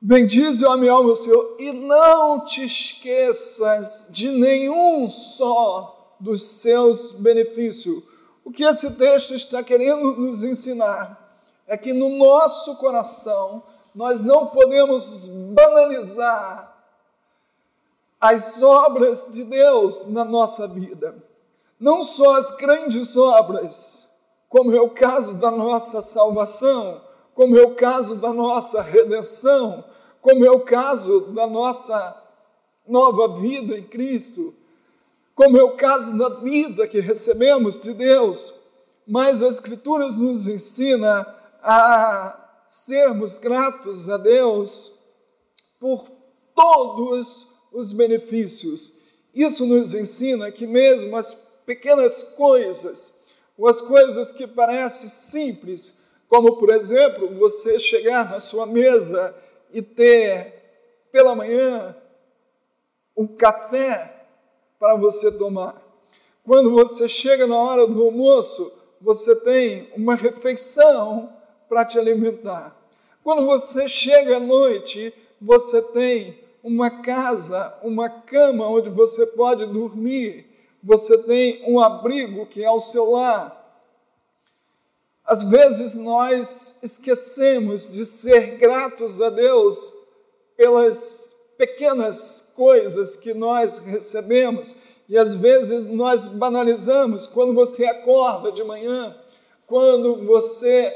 Bendize, 0.00 0.64
ó 0.64 0.76
minha 0.76 0.92
alma, 0.92 1.10
o 1.10 1.16
Senhor, 1.16 1.56
e 1.58 1.72
não 1.72 2.44
te 2.44 2.64
esqueças 2.64 4.08
de 4.12 4.30
nenhum 4.30 5.10
só 5.10 6.16
dos 6.20 6.42
seus 6.42 7.12
benefícios. 7.12 8.13
O 8.44 8.50
que 8.50 8.62
esse 8.62 8.96
texto 8.96 9.34
está 9.34 9.62
querendo 9.62 10.16
nos 10.16 10.42
ensinar 10.42 11.20
é 11.66 11.76
que 11.78 11.92
no 11.92 12.10
nosso 12.10 12.76
coração 12.76 13.62
nós 13.94 14.22
não 14.22 14.48
podemos 14.48 15.28
banalizar 15.54 16.74
as 18.20 18.62
obras 18.62 19.32
de 19.32 19.44
Deus 19.44 20.10
na 20.10 20.24
nossa 20.24 20.68
vida. 20.68 21.14
Não 21.80 22.02
só 22.02 22.36
as 22.36 22.56
grandes 22.56 23.16
obras, 23.16 24.18
como 24.48 24.74
é 24.74 24.80
o 24.80 24.90
caso 24.90 25.38
da 25.38 25.50
nossa 25.50 26.02
salvação, 26.02 27.02
como 27.34 27.58
é 27.58 27.62
o 27.62 27.74
caso 27.74 28.16
da 28.16 28.32
nossa 28.32 28.82
redenção, 28.82 29.84
como 30.20 30.44
é 30.44 30.50
o 30.50 30.60
caso 30.60 31.32
da 31.32 31.46
nossa 31.46 32.22
nova 32.86 33.40
vida 33.40 33.76
em 33.76 33.82
Cristo, 33.82 34.54
como 35.34 35.58
é 35.58 35.62
o 35.62 35.76
caso 35.76 36.16
da 36.16 36.28
vida 36.28 36.86
que 36.86 37.00
recebemos 37.00 37.82
de 37.82 37.94
Deus, 37.94 38.64
mas 39.06 39.42
as 39.42 39.54
Escrituras 39.54 40.16
nos 40.16 40.46
ensina 40.46 41.26
a 41.62 42.62
sermos 42.68 43.38
gratos 43.38 44.08
a 44.08 44.16
Deus 44.16 45.04
por 45.80 46.06
todos 46.54 47.48
os 47.72 47.92
benefícios. 47.92 49.00
Isso 49.34 49.66
nos 49.66 49.92
ensina 49.92 50.52
que 50.52 50.66
mesmo 50.66 51.16
as 51.16 51.54
pequenas 51.66 52.34
coisas, 52.36 53.24
ou 53.58 53.68
as 53.68 53.80
coisas 53.80 54.32
que 54.32 54.46
parecem 54.46 55.08
simples, 55.08 56.04
como 56.28 56.56
por 56.56 56.70
exemplo 56.72 57.36
você 57.36 57.78
chegar 57.78 58.30
na 58.30 58.38
sua 58.38 58.66
mesa 58.66 59.34
e 59.72 59.82
ter 59.82 61.08
pela 61.10 61.34
manhã 61.34 61.96
um 63.16 63.26
café 63.26 64.13
para 64.78 64.96
você 64.96 65.32
tomar. 65.32 65.82
Quando 66.44 66.70
você 66.70 67.08
chega 67.08 67.46
na 67.46 67.56
hora 67.56 67.86
do 67.86 68.02
almoço, 68.02 68.72
você 69.00 69.34
tem 69.36 69.90
uma 69.96 70.14
refeição 70.14 71.32
para 71.68 71.84
te 71.84 71.98
alimentar. 71.98 72.76
Quando 73.22 73.46
você 73.46 73.88
chega 73.88 74.36
à 74.36 74.40
noite, 74.40 75.12
você 75.40 75.80
tem 75.92 76.38
uma 76.62 77.02
casa, 77.02 77.78
uma 77.82 78.08
cama 78.08 78.68
onde 78.68 78.90
você 78.90 79.26
pode 79.28 79.66
dormir, 79.66 80.46
você 80.82 81.18
tem 81.24 81.62
um 81.66 81.80
abrigo 81.80 82.46
que 82.46 82.62
é 82.62 82.70
o 82.70 82.80
seu 82.80 83.10
lar. 83.10 83.62
Às 85.24 85.42
vezes 85.50 85.94
nós 85.96 86.82
esquecemos 86.82 87.88
de 87.88 88.04
ser 88.04 88.58
gratos 88.58 89.22
a 89.22 89.30
Deus 89.30 89.92
pelas 90.56 91.33
pequenas 91.56 92.52
coisas 92.56 93.16
que 93.16 93.34
nós 93.34 93.78
recebemos 93.78 94.76
e 95.08 95.18
às 95.18 95.34
vezes 95.34 95.86
nós 95.86 96.26
banalizamos 96.26 97.26
quando 97.26 97.54
você 97.54 97.84
acorda 97.84 98.50
de 98.50 98.64
manhã, 98.64 99.14
quando 99.66 100.24
você 100.24 100.92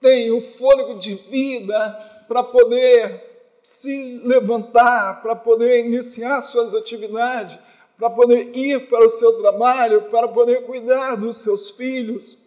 tem 0.00 0.30
o 0.30 0.40
fôlego 0.40 0.98
de 0.98 1.14
vida 1.14 2.24
para 2.28 2.42
poder 2.42 3.22
se 3.62 4.20
levantar, 4.24 5.22
para 5.22 5.34
poder 5.34 5.86
iniciar 5.86 6.42
suas 6.42 6.74
atividades, 6.74 7.58
para 7.96 8.10
poder 8.10 8.54
ir 8.54 8.88
para 8.88 9.06
o 9.06 9.10
seu 9.10 9.40
trabalho, 9.40 10.02
para 10.10 10.28
poder 10.28 10.66
cuidar 10.66 11.16
dos 11.16 11.38
seus 11.38 11.70
filhos. 11.70 12.44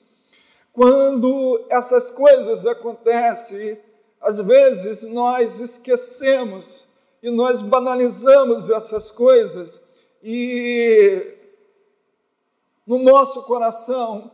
Quando 0.71 1.65
essas 1.69 2.11
coisas 2.11 2.67
acontecem, 2.67 3.79
às 4.21 4.39
vezes 4.39 5.03
nós 5.11 5.59
esquecemos 5.59 6.86
e 7.27 7.31
nós 7.31 7.59
banalizamos 7.59 8.69
essas 8.69 9.11
coisas 9.11 9.95
e 10.23 11.33
no 12.85 12.99
nosso 12.99 13.43
coração 13.43 14.31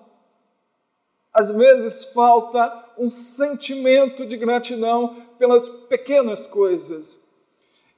às 1.33 1.49
vezes 1.49 2.13
falta 2.13 2.91
um 2.95 3.09
sentimento 3.09 4.27
de 4.27 4.37
gratidão 4.37 5.15
pelas 5.39 5.67
pequenas 5.67 6.45
coisas. 6.45 7.31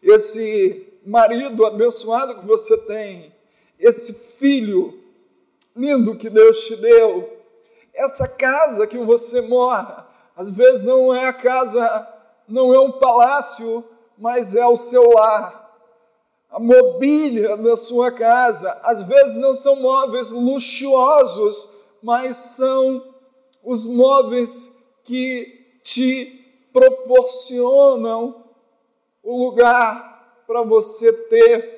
Esse 0.01 0.87
marido 1.05 1.65
abençoado 1.65 2.39
que 2.39 2.47
você 2.47 2.77
tem, 2.85 3.35
esse 3.77 4.37
filho 4.39 4.97
lindo 5.75 6.15
que 6.15 6.29
Deus 6.29 6.65
te 6.65 6.77
deu, 6.77 7.37
essa 7.93 8.29
casa 8.29 8.87
que 8.87 8.97
você 8.97 9.41
mora, 9.41 10.07
às 10.37 10.49
vezes 10.49 10.83
não 10.83 11.13
é 11.13 11.27
a 11.27 11.33
casa, 11.33 12.07
não 12.47 12.73
é 12.73 12.79
um 12.79 12.93
palácio, 12.93 13.83
mas 14.17 14.55
é 14.55 14.65
o 14.65 14.77
seu 14.77 15.11
lar. 15.11 15.65
A 16.49 16.59
mobília 16.59 17.57
da 17.57 17.75
sua 17.75 18.11
casa, 18.11 18.71
às 18.83 19.01
vezes 19.01 19.35
não 19.37 19.53
são 19.53 19.75
móveis 19.77 20.31
luxuosos, 20.31 21.81
mas 22.01 22.37
são 22.37 23.03
os 23.63 23.87
móveis 23.87 24.93
que 25.03 25.79
te 25.83 26.45
proporcionam 26.71 28.43
o 29.23 29.45
lugar 29.45 30.43
para 30.47 30.61
você 30.63 31.11
ter 31.29 31.75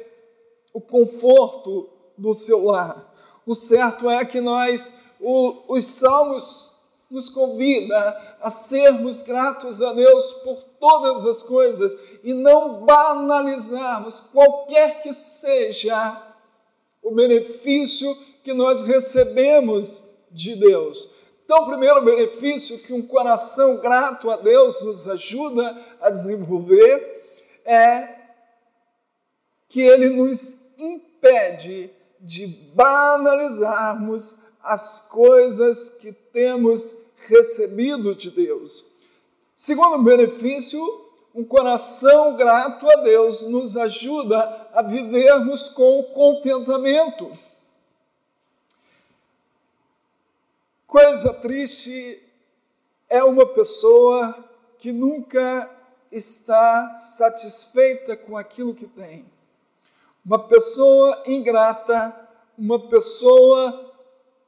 o 0.73 0.81
conforto 0.81 1.89
do 2.17 2.33
seu 2.33 2.65
lar. 2.65 3.13
O 3.45 3.55
certo 3.55 4.09
é 4.09 4.25
que 4.25 4.41
nós, 4.41 5.15
o, 5.21 5.73
os 5.73 5.85
salmos 5.85 6.71
nos 7.09 7.29
convida 7.29 8.37
a 8.41 8.49
sermos 8.49 9.21
gratos 9.21 9.81
a 9.81 9.93
Deus 9.93 10.33
por 10.43 10.61
todas 10.79 11.25
as 11.25 11.41
coisas 11.43 11.97
e 12.27 12.33
não 12.33 12.85
banalizarmos 12.85 14.19
qualquer 14.19 15.01
que 15.01 15.13
seja 15.13 16.35
o 17.01 17.15
benefício 17.15 18.13
que 18.43 18.51
nós 18.51 18.81
recebemos 18.81 20.25
de 20.29 20.57
Deus. 20.57 21.09
Então, 21.45 21.59
o 21.59 21.67
primeiro 21.67 22.03
benefício 22.03 22.79
que 22.79 22.91
um 22.91 23.01
coração 23.01 23.77
grato 23.77 24.29
a 24.29 24.35
Deus 24.35 24.81
nos 24.81 25.07
ajuda 25.07 25.81
a 26.01 26.09
desenvolver 26.09 27.23
é 27.63 28.13
que 29.69 29.79
ele 29.79 30.09
nos 30.09 30.77
impede 30.77 31.89
de 32.19 32.45
banalizarmos 32.75 34.47
as 34.61 35.07
coisas 35.07 35.91
que 36.01 36.11
temos 36.11 37.13
recebido 37.29 38.13
de 38.13 38.31
Deus. 38.31 38.97
Segundo 39.55 40.03
benefício, 40.03 41.06
um 41.37 41.43
coração 41.43 42.35
grato 42.35 42.89
a 42.89 42.95
Deus 42.95 43.43
nos 43.43 43.77
ajuda 43.77 44.39
a 44.73 44.81
vivermos 44.81 45.69
com 45.69 46.01
contentamento. 46.05 47.31
Coisa 50.87 51.31
triste 51.35 52.19
é 53.07 53.23
uma 53.23 53.45
pessoa 53.45 54.35
que 54.79 54.91
nunca 54.91 55.69
está 56.11 56.97
satisfeita 56.97 58.17
com 58.17 58.35
aquilo 58.35 58.73
que 58.73 58.87
tem. 58.87 59.23
Uma 60.25 60.39
pessoa 60.39 61.21
ingrata, 61.27 62.19
uma 62.57 62.79
pessoa 62.89 63.93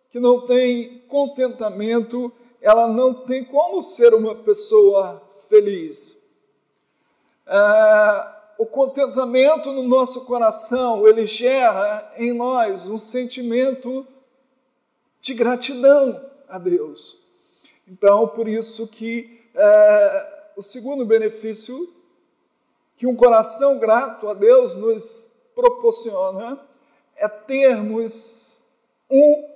que 0.10 0.20
não 0.20 0.44
tem 0.48 1.04
contentamento, 1.08 2.34
ela 2.60 2.88
não 2.88 3.14
tem 3.14 3.44
como 3.44 3.80
ser 3.80 4.12
uma 4.16 4.34
pessoa 4.34 5.22
feliz. 5.48 6.19
Ah, 7.52 8.54
o 8.60 8.66
contentamento 8.66 9.72
no 9.72 9.82
nosso 9.82 10.26
coração, 10.26 11.08
ele 11.08 11.26
gera 11.26 12.14
em 12.18 12.32
nós 12.32 12.88
um 12.88 12.98
sentimento 12.98 14.06
de 15.20 15.34
gratidão 15.34 16.30
a 16.48 16.60
Deus. 16.60 17.18
Então, 17.88 18.28
por 18.28 18.48
isso 18.48 18.88
que 18.90 19.50
é, 19.56 20.52
o 20.56 20.62
segundo 20.62 21.04
benefício 21.06 21.76
que 22.96 23.08
um 23.08 23.16
coração 23.16 23.80
grato 23.80 24.28
a 24.28 24.36
Deus 24.36 24.76
nos 24.76 25.46
proporciona 25.56 26.60
é 27.16 27.28
termos 27.28 28.66
um 29.10 29.50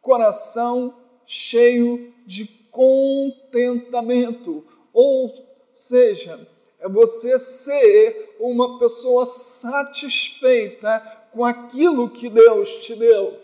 coração 0.00 0.94
cheio 1.26 2.14
de 2.24 2.46
contentamento, 2.70 4.64
ou 4.92 5.34
seja, 5.72 6.46
é 6.88 6.90
você 6.90 7.38
ser 7.38 8.34
uma 8.40 8.78
pessoa 8.78 9.26
satisfeita 9.26 11.00
com 11.32 11.44
aquilo 11.44 12.08
que 12.08 12.30
Deus 12.30 12.78
te 12.78 12.94
deu. 12.94 13.38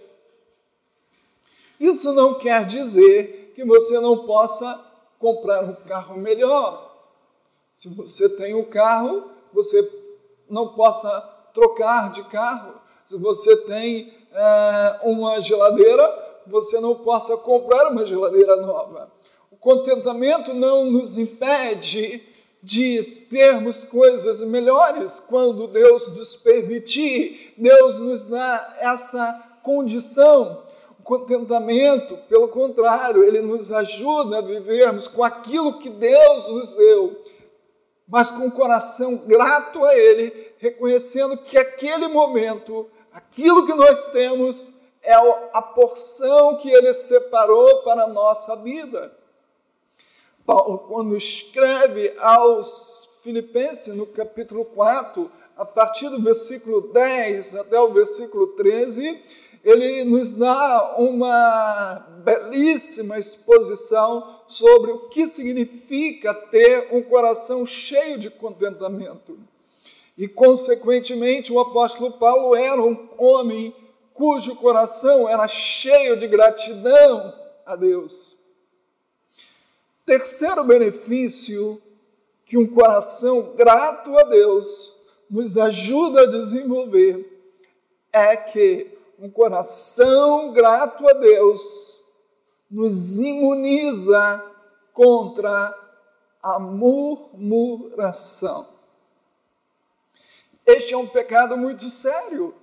Isso 1.78 2.12
não 2.14 2.35
quer 2.35 2.64
dizer 2.64 3.52
que 3.54 3.64
você 3.64 4.00
não 4.00 4.24
possa 4.24 4.83
comprar 5.18 5.62
um 5.64 5.74
carro 5.74 6.16
melhor. 6.16 6.92
Se 7.74 7.94
você 7.94 8.37
tem 8.37 8.54
um 8.54 8.64
carro, 8.64 9.30
você 9.52 9.87
não 10.48 10.68
possa 10.68 11.20
trocar 11.52 12.12
de 12.12 12.24
carro. 12.24 12.80
Se 13.07 13.16
você 13.18 13.57
tem 13.66 14.12
é, 14.33 15.00
uma 15.02 15.40
geladeira, 15.40 16.40
você 16.46 16.80
não 16.80 16.94
possa 16.96 17.37
comprar 17.38 17.90
uma 17.90 18.07
geladeira 18.07 18.57
nova. 18.57 19.12
O 19.50 19.57
contentamento 19.57 20.54
não 20.54 20.87
nos 20.87 21.18
impede 21.18 22.33
de 22.64 23.03
termos 23.29 23.85
coisas 23.85 24.40
melhores 24.48 25.20
quando 25.20 25.68
Deus 25.68 26.09
nos 26.09 26.35
permitir, 26.35 27.53
Deus 27.59 27.98
nos 27.98 28.24
dá 28.24 28.77
essa 28.81 29.59
condição. 29.62 30.64
O 30.98 31.03
contentamento, 31.03 32.16
pelo 32.27 32.48
contrário, 32.48 33.22
ele 33.22 33.42
nos 33.42 33.70
ajuda 33.70 34.38
a 34.38 34.40
vivermos 34.40 35.07
com 35.07 35.22
aquilo 35.22 35.79
que 35.79 35.90
Deus 35.90 36.48
nos 36.48 36.72
deu, 36.72 37.22
mas 38.09 38.31
com 38.31 38.46
o 38.46 38.53
coração 38.53 39.27
grato 39.27 39.85
a 39.85 39.94
Ele, 39.94 40.33
reconhecendo 40.57 41.37
que 41.37 41.59
aquele 41.59 42.09
momento, 42.09 42.88
aquilo 43.12 43.66
que 43.66 43.74
nós 43.74 44.07
temos, 44.07 44.85
é 45.03 45.12
a 45.53 45.61
porção 45.61 46.57
que 46.57 46.70
Ele 46.70 46.94
separou 46.94 47.83
para 47.83 48.05
a 48.05 48.09
nossa 48.09 48.57
vida. 48.57 49.23
Paulo, 50.46 50.78
quando 50.78 51.16
escreve 51.16 52.14
aos 52.18 53.20
Filipenses, 53.22 53.96
no 53.96 54.07
capítulo 54.09 54.64
4, 54.66 55.30
a 55.57 55.64
partir 55.64 56.11
do 56.11 56.20
versículo 56.20 56.92
10 56.92 57.57
até 57.57 57.80
o 57.80 57.92
versículo 57.92 58.48
13, 58.48 59.22
ele 59.64 60.04
nos 60.04 60.35
dá 60.35 60.96
uma 60.98 62.07
belíssima 62.22 63.18
exposição 63.18 64.40
sobre 64.46 64.90
o 64.90 65.09
que 65.09 65.26
significa 65.26 66.35
ter 66.35 66.88
um 66.92 67.00
coração 67.00 67.64
cheio 67.64 68.18
de 68.18 68.28
contentamento. 68.28 69.38
E, 70.18 70.28
consequentemente, 70.28 71.50
o 71.50 71.59
apóstolo 71.59 72.12
Paulo 72.12 72.54
era 72.54 72.80
um 72.80 73.09
homem 73.16 73.74
cujo 74.12 74.54
coração 74.57 75.28
era 75.28 75.48
cheio 75.48 76.16
de 76.18 76.28
gratidão 76.28 77.35
a 77.64 77.74
Deus. 77.74 78.33
Terceiro 80.06 80.64
benefício 80.64 81.80
que 82.44 82.58
um 82.58 82.66
coração 82.66 83.54
grato 83.56 84.18
a 84.18 84.24
Deus 84.24 84.94
nos 85.30 85.56
ajuda 85.56 86.22
a 86.22 86.26
desenvolver 86.26 87.40
é 88.12 88.36
que 88.36 88.98
um 89.18 89.30
coração 89.30 90.52
grato 90.52 91.08
a 91.08 91.14
Deus 91.14 92.04
nos 92.70 93.18
imuniza 93.18 94.52
contra 94.92 95.74
a 96.42 96.58
murmuração. 96.58 98.68
Este 100.66 100.92
é 100.92 100.98
um 100.98 101.06
pecado 101.06 101.56
muito 101.56 101.88
sério 101.88 102.54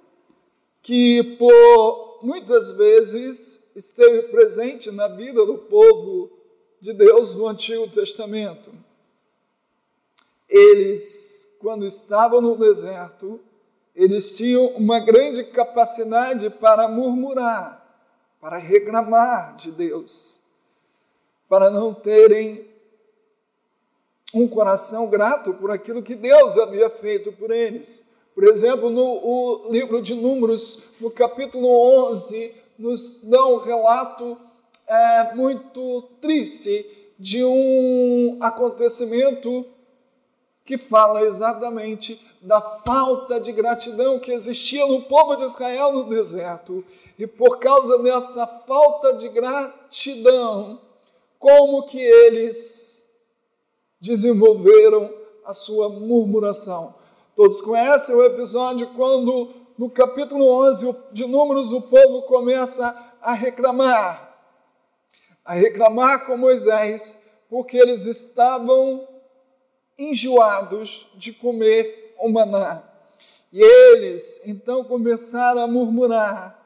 que 0.83 1.23
por 1.39 2.19
muitas 2.21 2.73
vezes 2.73 3.75
esteve 3.75 4.27
presente 4.29 4.91
na 4.91 5.07
vida 5.07 5.43
do 5.43 5.57
povo 5.57 6.40
de 6.81 6.93
Deus 6.93 7.35
no 7.35 7.47
Antigo 7.47 7.87
Testamento. 7.87 8.71
Eles, 10.49 11.57
quando 11.61 11.85
estavam 11.85 12.41
no 12.41 12.57
deserto, 12.57 13.39
eles 13.95 14.35
tinham 14.35 14.65
uma 14.69 14.99
grande 14.99 15.43
capacidade 15.43 16.49
para 16.49 16.87
murmurar, 16.87 17.79
para 18.41 18.57
reclamar 18.57 19.55
de 19.57 19.71
Deus, 19.71 20.41
para 21.47 21.69
não 21.69 21.93
terem 21.93 22.67
um 24.33 24.47
coração 24.47 25.09
grato 25.09 25.53
por 25.53 25.69
aquilo 25.69 26.01
que 26.01 26.15
Deus 26.15 26.57
havia 26.57 26.89
feito 26.89 27.31
por 27.33 27.51
eles. 27.51 28.09
Por 28.33 28.45
exemplo, 28.45 28.89
no 28.89 29.69
livro 29.69 30.01
de 30.01 30.15
Números, 30.15 30.83
no 30.99 31.11
capítulo 31.11 31.67
11, 32.09 32.55
nos 32.79 33.25
dá 33.25 33.45
um 33.45 33.57
relato 33.57 34.37
é, 34.91 35.33
muito 35.35 36.01
triste 36.19 37.13
de 37.17 37.45
um 37.45 38.37
acontecimento 38.41 39.65
que 40.65 40.77
fala 40.77 41.21
exatamente 41.23 42.19
da 42.41 42.59
falta 42.59 43.39
de 43.39 43.53
gratidão 43.53 44.19
que 44.19 44.33
existia 44.33 44.85
no 44.85 45.03
povo 45.03 45.37
de 45.37 45.43
Israel 45.45 45.93
no 45.93 46.09
deserto. 46.09 46.83
E 47.17 47.25
por 47.25 47.57
causa 47.59 47.99
dessa 47.99 48.45
falta 48.45 49.13
de 49.13 49.29
gratidão, 49.29 50.81
como 51.39 51.85
que 51.85 51.99
eles 51.99 53.15
desenvolveram 54.01 55.09
a 55.45 55.53
sua 55.53 55.87
murmuração. 55.87 56.95
Todos 57.33 57.61
conhecem 57.61 58.13
o 58.13 58.25
episódio 58.25 58.87
quando, 58.95 59.53
no 59.77 59.89
capítulo 59.89 60.45
11 60.67 61.13
de 61.13 61.25
Números, 61.25 61.71
o 61.71 61.81
povo 61.81 62.23
começa 62.23 63.15
a 63.21 63.33
reclamar. 63.33 64.30
A 65.43 65.53
reclamar 65.53 66.25
com 66.25 66.37
Moisés, 66.37 67.31
porque 67.49 67.77
eles 67.77 68.05
estavam 68.05 69.07
enjoados 69.97 71.07
de 71.15 71.33
comer 71.33 72.15
o 72.19 72.29
maná. 72.29 72.83
E 73.51 73.61
eles 73.61 74.47
então 74.47 74.83
começaram 74.83 75.61
a 75.61 75.67
murmurar. 75.67 76.57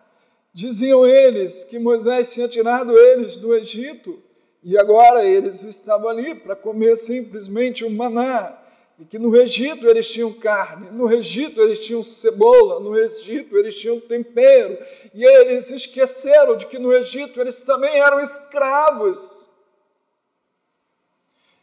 Diziam 0.53 1.05
eles 1.05 1.63
que 1.65 1.79
Moisés 1.79 2.33
tinha 2.33 2.47
tirado 2.47 2.97
eles 2.97 3.37
do 3.37 3.53
Egito 3.53 4.21
e 4.63 4.77
agora 4.77 5.23
eles 5.23 5.63
estavam 5.63 6.07
ali 6.07 6.35
para 6.35 6.55
comer 6.55 6.95
simplesmente 6.95 7.83
o 7.83 7.89
maná. 7.89 8.57
E 8.97 9.03
que 9.03 9.19
no 9.19 9.35
Egito 9.35 9.87
eles 9.87 10.09
tinham 10.09 10.31
carne, 10.31 10.89
no 10.91 11.11
Egito 11.11 11.61
eles 11.61 11.79
tinham 11.79 12.01
cebola, 12.03 12.79
no 12.79 12.97
Egito 12.97 13.57
eles 13.57 13.75
tinham 13.75 13.99
tempero. 13.99 14.77
E 15.13 15.23
eles 15.23 15.69
esqueceram 15.69 16.55
de 16.55 16.65
que 16.65 16.79
no 16.79 16.93
Egito 16.93 17.41
eles 17.41 17.59
também 17.61 17.99
eram 17.99 18.21
escravos. 18.21 19.55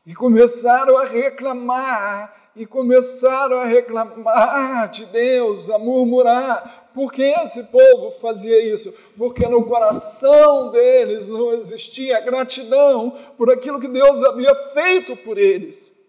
E 0.05 0.15
começaram 0.15 0.99
a 0.99 1.05
reclamar 1.05 2.43
e 2.55 2.67
começaram 2.67 3.59
a 3.59 3.65
reclamar 3.65 4.91
de 4.91 5.07
Deus, 5.07 5.71
a 5.71 5.79
murmurar. 5.79 6.91
Por 6.93 7.11
que 7.11 7.23
esse 7.23 7.65
povo 7.65 8.11
fazia 8.11 8.63
isso? 8.63 8.95
Porque 9.17 9.47
no 9.49 9.65
coração 9.65 10.71
deles 10.71 11.29
não 11.29 11.55
existia 11.55 12.21
gratidão 12.21 13.17
por 13.39 13.51
aquilo 13.51 13.81
que 13.81 13.89
Deus 13.89 14.23
havia 14.23 14.55
feito 14.55 15.17
por 15.19 15.39
eles. 15.39 16.02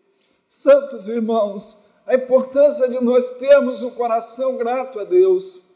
Santos 0.46 1.08
irmãos, 1.08 1.94
a 2.06 2.16
importância 2.16 2.88
de 2.90 3.00
nós 3.04 3.38
termos 3.38 3.82
um 3.82 3.92
coração 3.92 4.58
grato 4.58 5.00
a 5.00 5.04
Deus, 5.04 5.72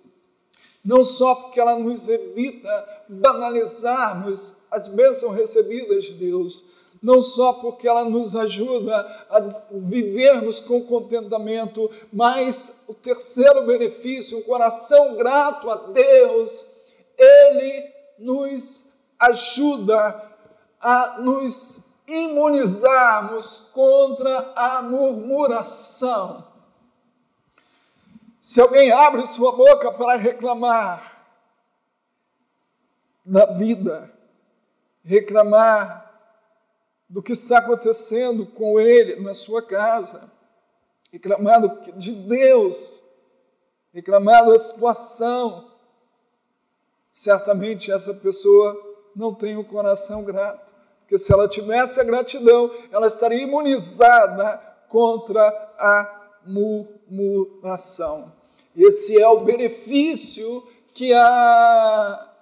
não 0.83 1.03
só 1.03 1.35
porque 1.35 1.59
ela 1.59 1.77
nos 1.77 2.07
evita 2.07 3.03
banalizarmos 3.09 4.67
as 4.71 4.89
bênçãos 4.89 5.35
recebidas 5.35 6.05
de 6.05 6.13
Deus, 6.13 6.65
não 7.01 7.21
só 7.21 7.53
porque 7.53 7.87
ela 7.87 8.05
nos 8.05 8.35
ajuda 8.35 8.95
a 9.29 9.39
vivermos 9.71 10.59
com 10.59 10.81
contentamento, 10.81 11.89
mas 12.11 12.85
o 12.87 12.93
terceiro 12.93 13.65
benefício, 13.65 14.37
um 14.37 14.43
coração 14.43 15.15
grato 15.15 15.69
a 15.69 15.75
Deus, 15.75 16.77
ele 17.17 17.93
nos 18.19 19.03
ajuda 19.19 20.23
a 20.79 21.19
nos 21.21 21.96
imunizarmos 22.07 23.69
contra 23.73 24.53
a 24.55 24.81
murmuração. 24.81 26.47
Se 28.39 28.61
alguém 28.61 28.91
abre 28.91 29.25
sua 29.25 29.51
boca 29.51 29.91
para 29.91 30.15
reclamar 30.15 31.27
da 33.25 33.45
vida, 33.45 34.13
reclamar 35.03 36.07
do 37.09 37.21
que 37.21 37.33
está 37.33 37.59
acontecendo 37.59 38.45
com 38.45 38.79
ele 38.79 39.21
na 39.21 39.33
sua 39.33 39.61
casa, 39.61 40.31
reclamando 41.11 41.91
de 41.97 42.11
Deus, 42.11 43.03
reclamando 43.93 44.51
da 44.51 44.57
situação, 44.57 45.73
certamente 47.11 47.91
essa 47.91 48.13
pessoa 48.15 48.75
não 49.15 49.33
tem 49.33 49.57
o 49.57 49.61
um 49.61 49.63
coração 49.63 50.23
grato, 50.23 50.66
porque 51.07 51.17
se 51.17 51.31
ela 51.31 51.47
tivesse 51.47 52.01
a 52.01 52.03
gratidão, 52.03 52.69
ela 52.91 53.07
estaria 53.07 53.41
imunizada 53.41 54.61
contra 54.89 55.47
a 55.79 56.41
murmuração. 56.45 58.33
Esse 58.75 59.17
é 59.17 59.25
o 59.25 59.39
benefício 59.39 60.67
que 60.93 61.13
a 61.13 62.33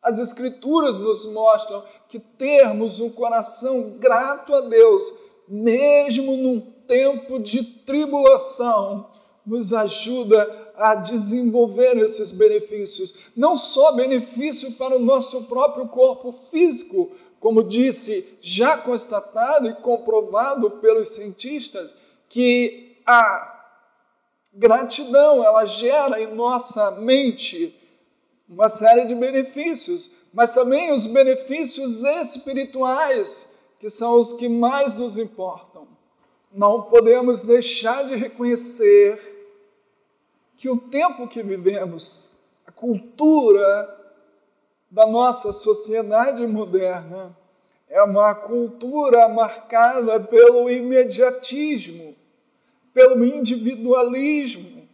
as 0.00 0.18
Escrituras 0.18 0.96
nos 0.96 1.32
mostram 1.32 1.82
que 2.08 2.20
termos 2.20 3.00
um 3.00 3.10
coração 3.10 3.96
grato 3.98 4.54
a 4.54 4.60
Deus, 4.60 5.04
mesmo 5.48 6.36
num 6.36 6.60
tempo 6.86 7.38
de 7.40 7.64
tribulação, 7.64 9.10
nos 9.44 9.72
ajuda 9.72 10.72
a 10.76 10.94
desenvolver 10.94 11.98
esses 11.98 12.30
benefícios. 12.30 13.30
Não 13.36 13.56
só 13.56 13.92
benefício 13.92 14.72
para 14.72 14.96
o 14.96 15.00
nosso 15.00 15.44
próprio 15.44 15.88
corpo 15.88 16.32
físico, 16.32 17.10
como 17.40 17.62
disse, 17.62 18.38
já 18.40 18.76
constatado 18.76 19.68
e 19.68 19.74
comprovado 19.74 20.70
pelos 20.72 21.10
cientistas, 21.10 21.94
que 22.28 23.00
a 23.06 23.58
gratidão 24.52 25.44
ela 25.44 25.64
gera 25.64 26.20
em 26.20 26.34
nossa 26.34 26.92
mente 27.00 27.74
uma 28.48 28.68
série 28.68 29.04
de 29.04 29.14
benefícios, 29.14 30.10
mas 30.32 30.54
também 30.54 30.92
os 30.92 31.06
benefícios 31.06 32.02
espirituais, 32.02 33.60
que 33.78 33.88
são 33.88 34.18
os 34.18 34.32
que 34.32 34.48
mais 34.48 34.94
nos 34.94 35.16
importam. 35.16 35.86
Não 36.52 36.82
podemos 36.82 37.42
deixar 37.42 38.04
de 38.04 38.16
reconhecer 38.16 39.36
que 40.56 40.68
o 40.68 40.76
tempo 40.76 41.28
que 41.28 41.42
vivemos, 41.42 42.38
a 42.66 42.72
cultura 42.72 43.97
da 44.90 45.06
nossa 45.06 45.52
sociedade 45.52 46.46
moderna, 46.46 47.36
é 47.88 48.02
uma 48.02 48.34
cultura 48.34 49.28
marcada 49.28 50.20
pelo 50.20 50.70
imediatismo, 50.70 52.14
pelo 52.92 53.24
individualismo, 53.24 54.88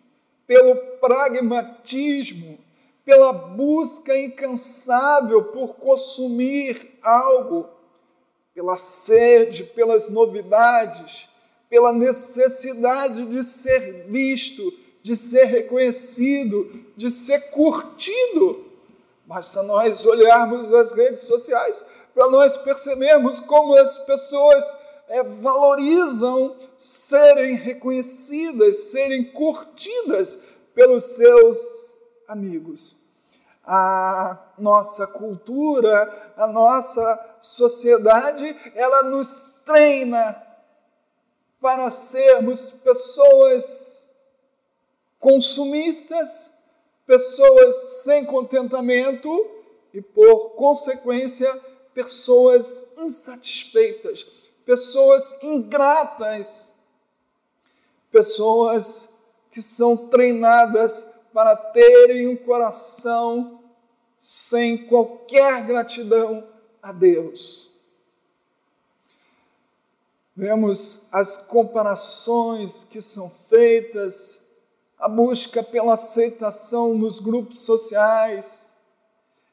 pelo 0.46 0.76
pragmatismo, 1.00 2.58
pela 3.04 3.32
busca 3.32 4.16
incansável 4.16 5.44
por 5.44 5.74
consumir 5.76 6.98
algo, 7.02 7.68
pela 8.54 8.76
sede, 8.76 9.64
pelas 9.64 10.08
novidades, 10.10 11.28
pela 11.68 11.92
necessidade 11.92 13.26
de 13.26 13.42
ser 13.42 14.06
visto, 14.08 14.72
de 15.02 15.16
ser 15.16 15.44
reconhecido, 15.44 16.70
de 16.96 17.10
ser 17.10 17.50
curtido. 17.50 18.64
Basta 19.26 19.62
nós 19.62 20.04
olharmos 20.04 20.72
as 20.72 20.92
redes 20.92 21.20
sociais 21.20 22.04
para 22.14 22.28
nós 22.30 22.58
percebermos 22.58 23.40
como 23.40 23.74
as 23.74 23.98
pessoas 23.98 24.64
é, 25.08 25.22
valorizam 25.22 26.56
serem 26.78 27.54
reconhecidas, 27.54 28.90
serem 28.90 29.24
curtidas 29.24 30.54
pelos 30.74 31.04
seus 31.04 31.96
amigos. 32.28 33.02
A 33.66 34.52
nossa 34.58 35.06
cultura, 35.06 36.32
a 36.36 36.46
nossa 36.46 37.36
sociedade, 37.40 38.54
ela 38.74 39.04
nos 39.04 39.62
treina 39.64 40.42
para 41.60 41.88
sermos 41.90 42.70
pessoas 42.70 44.16
consumistas, 45.18 46.53
pessoas 47.06 48.02
sem 48.02 48.24
contentamento 48.24 49.50
e, 49.92 50.00
por 50.00 50.50
consequência, 50.50 51.52
pessoas 51.92 52.98
insatisfeitas, 52.98 54.26
pessoas 54.64 55.42
ingratas, 55.42 56.80
pessoas 58.10 59.14
que 59.50 59.62
são 59.62 60.08
treinadas 60.08 61.14
para 61.32 61.56
terem 61.56 62.28
um 62.28 62.36
coração 62.36 63.60
sem 64.16 64.86
qualquer 64.86 65.66
gratidão 65.66 66.46
a 66.82 66.92
Deus. 66.92 67.70
Vemos 70.36 71.08
as 71.12 71.46
comparações 71.46 72.84
que 72.84 73.00
são 73.00 73.30
feitas, 73.30 74.43
a 74.98 75.08
busca 75.08 75.62
pela 75.62 75.94
aceitação 75.94 76.94
nos 76.96 77.20
grupos 77.20 77.60
sociais. 77.60 78.72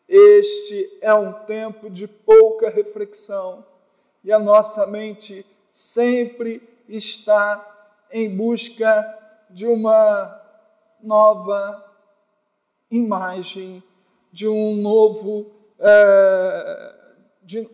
Este 0.08 0.98
é 1.02 1.14
um 1.14 1.32
tempo 1.32 1.90
de 1.90 2.08
pouca 2.08 2.70
reflexão 2.70 3.66
e 4.24 4.32
a 4.32 4.40
nossa 4.40 4.88
mente 4.88 5.46
sempre 5.72 6.62
está 6.88 7.68
em 8.12 8.36
busca 8.36 9.20
de 9.50 9.66
uma 9.66 10.42
nova 11.02 11.86
imagem, 12.90 13.82
de 14.32 14.48
um 14.48 14.76
novo, 14.76 15.52
é, 15.80 16.96
de 17.44 17.70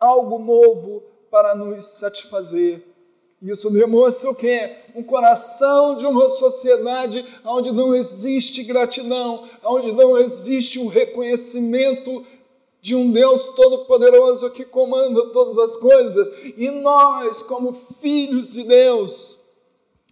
algo 0.00 0.38
novo 0.38 1.02
para 1.30 1.54
nos 1.54 1.84
satisfazer. 1.84 2.91
Isso 3.42 3.70
demonstra 3.72 4.30
o 4.30 4.34
quê? 4.36 4.70
Um 4.94 5.02
coração 5.02 5.96
de 5.96 6.06
uma 6.06 6.28
sociedade 6.28 7.26
onde 7.44 7.72
não 7.72 7.92
existe 7.92 8.62
gratidão, 8.62 9.42
onde 9.64 9.90
não 9.90 10.16
existe 10.16 10.78
um 10.78 10.86
reconhecimento 10.86 12.24
de 12.80 12.94
um 12.94 13.10
Deus 13.10 13.46
todo-poderoso 13.56 14.50
que 14.50 14.64
comanda 14.64 15.30
todas 15.30 15.58
as 15.58 15.76
coisas. 15.76 16.30
E 16.56 16.70
nós, 16.70 17.42
como 17.42 17.72
filhos 17.72 18.52
de 18.52 18.62
Deus, 18.62 19.38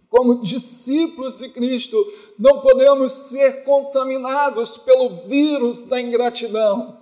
como 0.09 0.41
discípulos 0.41 1.39
de 1.39 1.49
Cristo, 1.49 2.05
não 2.37 2.59
podemos 2.59 3.13
ser 3.13 3.63
contaminados 3.63 4.75
pelo 4.75 5.09
vírus 5.09 5.87
da 5.87 6.01
ingratidão. 6.01 6.97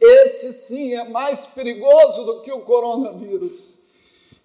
Esse 0.00 0.52
sim 0.52 0.94
é 0.94 1.08
mais 1.08 1.46
perigoso 1.46 2.24
do 2.24 2.40
que 2.42 2.52
o 2.52 2.60
coronavírus. 2.60 3.86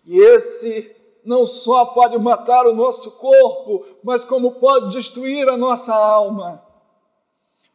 E 0.07 0.19
esse 0.19 1.00
não 1.23 1.45
só 1.45 1.85
pode 1.85 2.17
matar 2.17 2.65
o 2.65 2.75
nosso 2.75 3.11
corpo, 3.11 3.85
mas 4.03 4.23
como 4.23 4.53
pode 4.53 4.91
destruir 4.91 5.47
a 5.49 5.57
nossa 5.57 5.93
alma. 5.93 6.63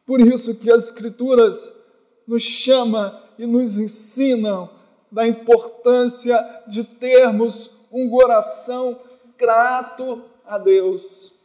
Por 0.05 0.19
isso 0.19 0.59
que 0.59 0.71
as 0.71 0.85
Escrituras 0.85 1.91
nos 2.27 2.43
chama 2.43 3.23
e 3.37 3.45
nos 3.45 3.77
ensinam 3.77 4.69
da 5.11 5.27
importância 5.27 6.37
de 6.67 6.83
termos 6.83 7.71
um 7.91 8.09
coração 8.09 8.99
grato 9.37 10.23
a 10.45 10.57
Deus. 10.57 11.37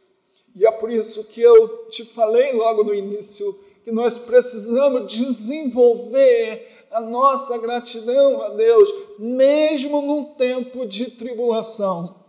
E 0.55 0.65
é 0.65 0.71
por 0.71 0.91
isso 0.91 1.29
que 1.29 1.41
eu 1.41 1.87
te 1.89 2.03
falei 2.05 2.53
logo 2.53 2.83
no 2.83 2.93
início 2.93 3.45
que 3.83 3.91
nós 3.91 4.17
precisamos 4.19 5.11
desenvolver 5.11 6.82
a 6.93 7.01
nossa 7.01 7.57
gratidão 7.57 8.41
a 8.41 8.49
Deus, 8.49 8.89
mesmo 9.19 10.01
num 10.01 10.33
tempo 10.35 10.85
de 10.85 11.11
tribulação. 11.11 12.23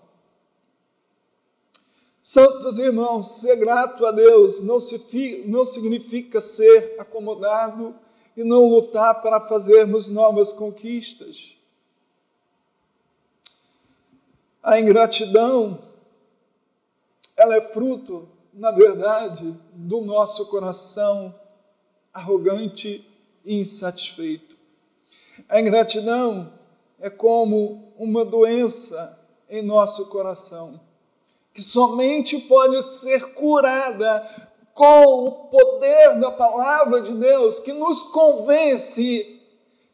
Santos 2.22 2.79
irmãos, 2.79 3.40
ser 3.40 3.57
grato 3.57 4.07
a 4.07 4.11
Deus 4.11 4.61
não, 4.61 4.81
se, 4.81 5.44
não 5.46 5.64
significa 5.64 6.40
ser 6.40 6.96
acomodado, 6.98 7.94
e 8.37 8.42
não 8.42 8.68
lutar 8.68 9.22
para 9.22 9.40
fazermos 9.40 10.09
novas 10.09 10.53
conquistas. 10.53 11.57
A 14.62 14.81
ingratidão, 14.81 15.79
ela 17.37 17.57
é 17.57 17.61
fruto, 17.61 18.29
na 18.53 18.70
verdade, 18.70 19.55
do 19.72 20.00
nosso 20.00 20.48
coração 20.48 21.35
arrogante 22.12 23.07
e 23.44 23.59
insatisfeito. 23.59 24.54
A 25.49 25.61
ingratidão 25.61 26.53
é 27.01 27.11
como 27.11 27.92
uma 27.99 28.25
doença 28.25 29.20
em 29.49 29.62
nosso 29.62 30.07
coração, 30.07 30.81
que 31.53 31.62
somente 31.62 32.38
pode 32.40 32.83
ser 32.83 33.35
curada 33.35 34.51
com 34.73 35.27
o 35.27 35.33
poder 35.49 36.18
da 36.18 36.31
palavra 36.31 37.01
de 37.01 37.14
Deus 37.14 37.61
que 37.61 37.73
nos 37.73 38.05
convence 38.05 39.40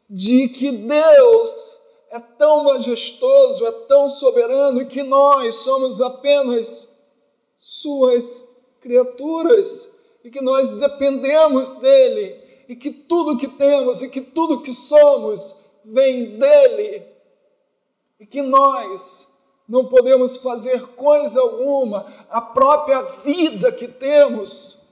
de 0.09 0.47
que 0.49 0.71
Deus 0.71 1.81
é 2.09 2.19
tão 2.19 2.63
majestoso, 2.63 3.65
é 3.65 3.71
tão 3.87 4.09
soberano 4.09 4.85
que 4.85 5.03
nós 5.03 5.55
somos 5.55 6.01
apenas 6.01 7.03
suas 7.57 8.63
criaturas 8.81 10.01
e 10.23 10.29
que 10.29 10.41
nós 10.41 10.69
dependemos 10.71 11.75
dele 11.75 12.40
e 12.71 12.75
que 12.77 12.89
tudo 12.89 13.37
que 13.37 13.49
temos 13.49 14.01
e 14.01 14.09
que 14.09 14.21
tudo 14.21 14.61
que 14.61 14.71
somos 14.71 15.71
vem 15.83 16.39
dele 16.39 17.05
e 18.17 18.25
que 18.25 18.41
nós 18.41 19.43
não 19.67 19.89
podemos 19.89 20.37
fazer 20.37 20.81
coisa 20.95 21.41
alguma, 21.41 22.09
a 22.29 22.39
própria 22.39 23.01
vida 23.25 23.73
que 23.73 23.89
temos 23.89 24.83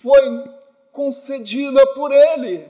foi 0.00 0.50
concedida 0.90 1.86
por 1.88 2.12
Ele. 2.12 2.66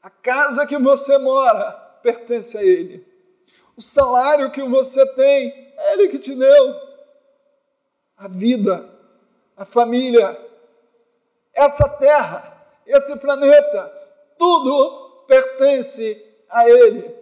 A 0.00 0.08
casa 0.08 0.68
que 0.68 0.78
você 0.78 1.18
mora 1.18 1.72
pertence 2.00 2.58
a 2.58 2.62
Ele. 2.62 3.04
O 3.76 3.82
salário 3.82 4.52
que 4.52 4.62
você 4.62 5.04
tem, 5.16 5.48
é 5.76 5.94
Ele 5.94 6.06
que 6.10 6.18
te 6.20 6.32
deu. 6.32 6.76
A 8.16 8.28
vida, 8.28 8.88
a 9.56 9.64
família, 9.64 10.40
essa 11.52 11.88
terra, 11.98 12.59
esse 12.90 13.18
planeta, 13.18 13.92
tudo 14.38 15.24
pertence 15.26 16.26
a 16.48 16.68
Ele. 16.68 17.14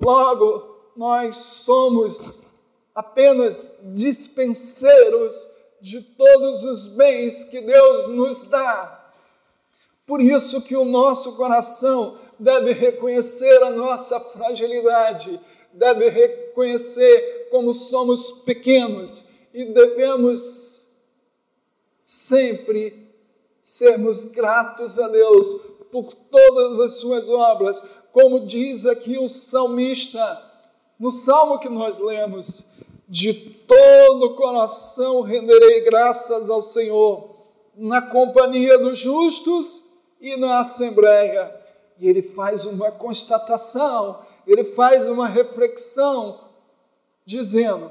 Logo, 0.00 0.92
nós 0.96 1.36
somos 1.36 2.60
apenas 2.94 3.80
dispenseiros 3.94 5.56
de 5.80 6.02
todos 6.02 6.62
os 6.62 6.88
bens 6.88 7.44
que 7.44 7.60
Deus 7.60 8.08
nos 8.08 8.48
dá. 8.48 9.12
Por 10.06 10.20
isso 10.20 10.62
que 10.62 10.76
o 10.76 10.84
nosso 10.84 11.36
coração 11.36 12.18
deve 12.38 12.72
reconhecer 12.72 13.62
a 13.62 13.70
nossa 13.70 14.18
fragilidade, 14.18 15.40
deve 15.72 16.08
reconhecer 16.08 17.48
como 17.50 17.72
somos 17.72 18.42
pequenos 18.44 19.30
e 19.54 19.64
devemos 19.66 20.96
sempre 22.02 23.09
sermos 23.70 24.26
gratos 24.26 24.98
a 24.98 25.08
Deus 25.08 25.46
por 25.92 26.12
todas 26.14 26.80
as 26.80 26.94
suas 26.98 27.28
obras, 27.28 28.02
como 28.12 28.40
diz 28.46 28.86
aqui 28.86 29.18
o 29.18 29.28
salmista, 29.28 30.42
no 30.98 31.10
salmo 31.10 31.58
que 31.58 31.68
nós 31.68 31.98
lemos, 31.98 32.72
de 33.08 33.32
todo 33.34 34.26
o 34.26 34.36
coração 34.36 35.20
renderei 35.20 35.80
graças 35.80 36.50
ao 36.50 36.60
Senhor, 36.60 37.30
na 37.76 38.02
companhia 38.02 38.78
dos 38.78 38.98
justos 38.98 39.94
e 40.20 40.36
na 40.36 40.60
assembleia. 40.60 41.56
E 41.98 42.08
ele 42.08 42.22
faz 42.22 42.66
uma 42.66 42.90
constatação, 42.92 44.20
ele 44.46 44.64
faz 44.64 45.06
uma 45.06 45.26
reflexão, 45.26 46.40
dizendo: 47.24 47.90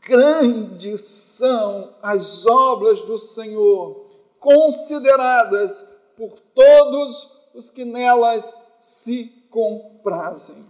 Grandes 0.00 1.02
são 1.02 1.94
as 2.02 2.46
obras 2.46 3.00
do 3.02 3.18
Senhor, 3.18 4.07
consideradas 4.38 5.98
por 6.16 6.38
todos 6.54 7.38
os 7.54 7.70
que 7.70 7.84
nelas 7.84 8.52
se 8.80 9.46
comprazem. 9.50 10.64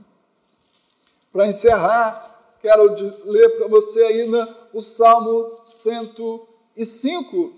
Para 1.33 1.47
encerrar, 1.47 2.57
quero 2.61 2.95
ler 3.25 3.57
para 3.57 3.69
você 3.69 4.03
ainda 4.05 4.49
o 4.73 4.81
Salmo 4.81 5.61
105. 5.63 7.53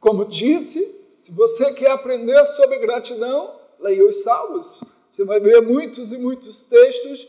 Como 0.00 0.24
disse, 0.24 0.80
se 1.18 1.32
você 1.32 1.72
quer 1.72 1.90
aprender 1.90 2.46
sobre 2.46 2.78
gratidão, 2.78 3.54
leia 3.80 4.06
os 4.06 4.22
Salmos. 4.22 4.82
Você 5.10 5.24
vai 5.24 5.40
ver 5.40 5.60
muitos 5.62 6.12
e 6.12 6.18
muitos 6.18 6.64
textos 6.64 7.26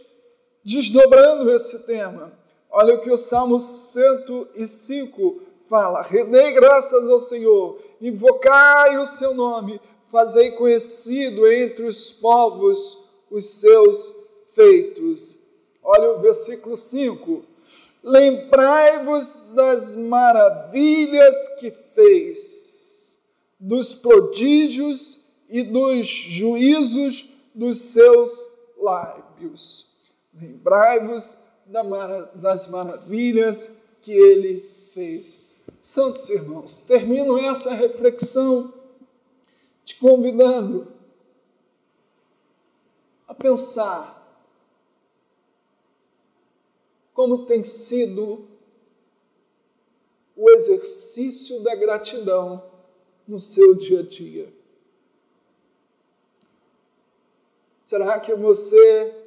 desdobrando 0.63 1.51
esse 1.53 1.87
tema. 1.87 2.31
Olha 2.69 2.95
o 2.95 3.01
que 3.01 3.09
o 3.09 3.17
Salmo 3.17 3.59
105 3.59 5.46
fala: 5.67 6.01
Rendei 6.01 6.53
graças 6.53 7.09
ao 7.09 7.19
Senhor, 7.19 7.79
invocai 8.01 8.97
o 8.97 9.05
seu 9.05 9.33
nome, 9.33 9.79
fazei 10.11 10.51
conhecido 10.51 11.51
entre 11.51 11.85
os 11.85 12.11
povos 12.11 13.07
os 13.29 13.45
seus 13.59 14.27
feitos. 14.55 15.39
Olha 15.83 16.11
o 16.11 16.21
versículo 16.21 16.75
5. 16.75 17.43
Lembrai-vos 18.03 19.53
das 19.53 19.95
maravilhas 19.95 21.59
que 21.59 21.71
fez, 21.71 23.21
dos 23.59 23.93
prodígios 23.95 25.25
e 25.49 25.63
dos 25.63 26.07
juízos 26.07 27.29
dos 27.53 27.79
seus 27.91 28.53
lábios. 28.79 29.87
Lembrai-vos 30.33 31.39
das 32.35 32.69
maravilhas 32.69 33.83
que 34.01 34.11
ele 34.13 34.69
fez. 34.93 35.46
Santos 35.87 36.29
irmãos, 36.29 36.79
termino 36.79 37.37
essa 37.37 37.73
reflexão 37.73 38.73
te 39.85 39.95
convidando 39.95 40.91
a 43.25 43.33
pensar 43.33 44.17
como 47.13 47.45
tem 47.45 47.63
sido 47.63 48.45
o 50.35 50.49
exercício 50.49 51.63
da 51.63 51.73
gratidão 51.73 52.69
no 53.25 53.39
seu 53.39 53.73
dia 53.75 54.01
a 54.01 54.03
dia. 54.03 54.53
Será 57.85 58.19
que 58.19 58.35
você 58.35 59.23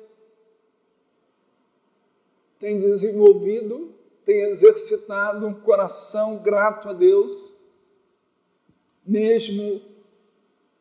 tem 2.58 2.78
desenvolvido, 2.78 3.94
tem 4.30 4.42
exercitado 4.42 5.44
um 5.44 5.52
coração 5.52 6.38
grato 6.38 6.88
a 6.88 6.92
Deus, 6.92 7.62
mesmo 9.04 9.82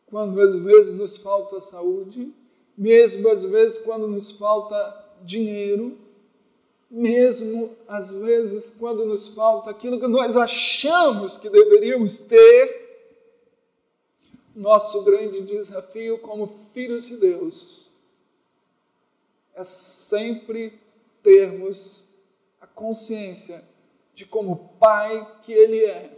quando 0.06 0.40
às 0.40 0.56
vezes 0.56 0.94
nos 0.94 1.18
falta 1.18 1.60
saúde, 1.60 2.32
mesmo 2.78 3.28
às 3.28 3.44
vezes 3.44 3.80
quando 3.80 4.08
nos 4.08 4.30
falta 4.30 5.04
dinheiro, 5.24 5.98
mesmo 6.92 7.76
às 7.88 8.14
vezes 8.22 8.70
quando 8.78 9.04
nos 9.04 9.30
falta 9.30 9.72
aquilo 9.72 10.00
que 10.00 10.08
nós 10.08 10.36
achamos 10.36 11.38
que 11.38 11.50
deveríamos 11.50 12.20
ter, 12.20 12.88
nosso 14.56 15.04
grande 15.06 15.42
desafio 15.42 16.20
como 16.20 16.48
filhos 16.48 17.08
de 17.08 17.18
Deus 17.18 17.96
é 19.56 19.64
sempre 19.64 20.80
termos 21.24 22.09
consciência 22.80 23.62
de 24.16 24.26
como 24.26 24.76
Pai 24.80 25.40
que 25.44 25.52
Ele 25.52 25.84
é. 25.84 26.18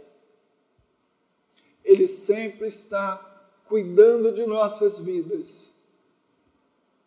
Ele 1.84 2.06
sempre 2.06 2.68
está 2.68 3.18
cuidando 3.66 4.32
de 4.32 4.46
nossas 4.46 5.00
vidas. 5.00 5.82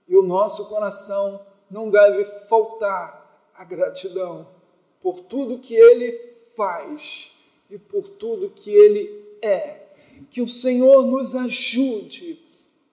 E 0.07 0.15
o 0.15 0.21
nosso 0.21 0.67
coração 0.67 1.43
não 1.71 1.89
deve 1.89 2.25
faltar 2.47 3.49
a 3.55 3.63
gratidão 3.63 4.47
por 5.01 5.21
tudo 5.21 5.59
que 5.59 5.73
Ele 5.73 6.11
faz 6.55 7.31
e 7.69 7.77
por 7.77 8.09
tudo 8.09 8.49
que 8.49 8.69
Ele 8.69 9.37
é. 9.41 9.85
Que 10.29 10.41
o 10.41 10.49
Senhor 10.49 11.05
nos 11.05 11.33
ajude 11.33 12.43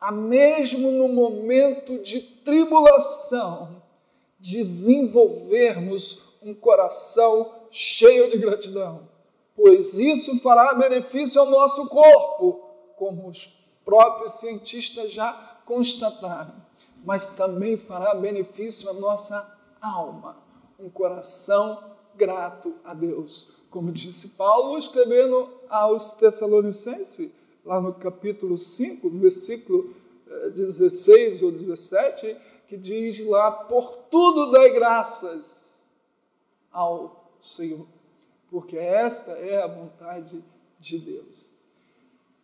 a, 0.01 0.13
mesmo 0.13 0.93
no 0.93 1.09
momento 1.09 1.99
de 1.99 2.21
tribulação, 2.21 3.83
desenvolvermos 4.39 6.32
um 6.43 6.55
coração 6.55 7.67
cheio 7.71 8.31
de 8.31 8.39
gratidão, 8.39 9.09
pois 9.55 9.99
isso 9.99 10.41
fará 10.41 10.75
benefício 10.75 11.41
ao 11.41 11.51
nosso 11.51 11.89
corpo, 11.89 12.71
como 12.97 13.29
os 13.29 13.47
próprios 13.85 14.33
cientistas 14.33 15.13
já 15.13 15.61
constataram, 15.65 16.55
mas 17.05 17.31
também 17.31 17.77
fará 17.77 18.15
benefício 18.15 18.91
à 18.91 18.95
nossa 18.95 19.61
alma, 19.81 20.37
um 20.79 20.89
coração 20.89 21.93
grato 22.15 22.75
a 22.85 22.95
Deus. 22.95 23.57
Como 23.71 23.91
disse 23.91 24.31
Paulo 24.31 24.79
escrevendo 24.79 25.49
aos 25.69 26.13
Tessalonicenses, 26.13 27.33
lá 27.65 27.81
no 27.81 27.95
capítulo 27.95 28.59
5, 28.59 29.09
no 29.09 29.21
versículo 29.21 29.95
16 30.55 31.41
eh, 31.41 31.45
ou 31.45 31.51
17, 31.51 32.37
que 32.69 32.77
diz 32.77 33.25
lá: 33.27 33.51
Por 33.51 33.97
tudo 34.11 34.51
dai 34.51 34.71
graças 34.71 35.72
ao 36.73 37.31
Senhor, 37.41 37.87
porque 38.51 38.79
esta 38.79 39.33
é 39.33 39.63
a 39.63 39.67
vontade 39.67 40.43
de 40.79 40.99
Deus. 40.99 41.53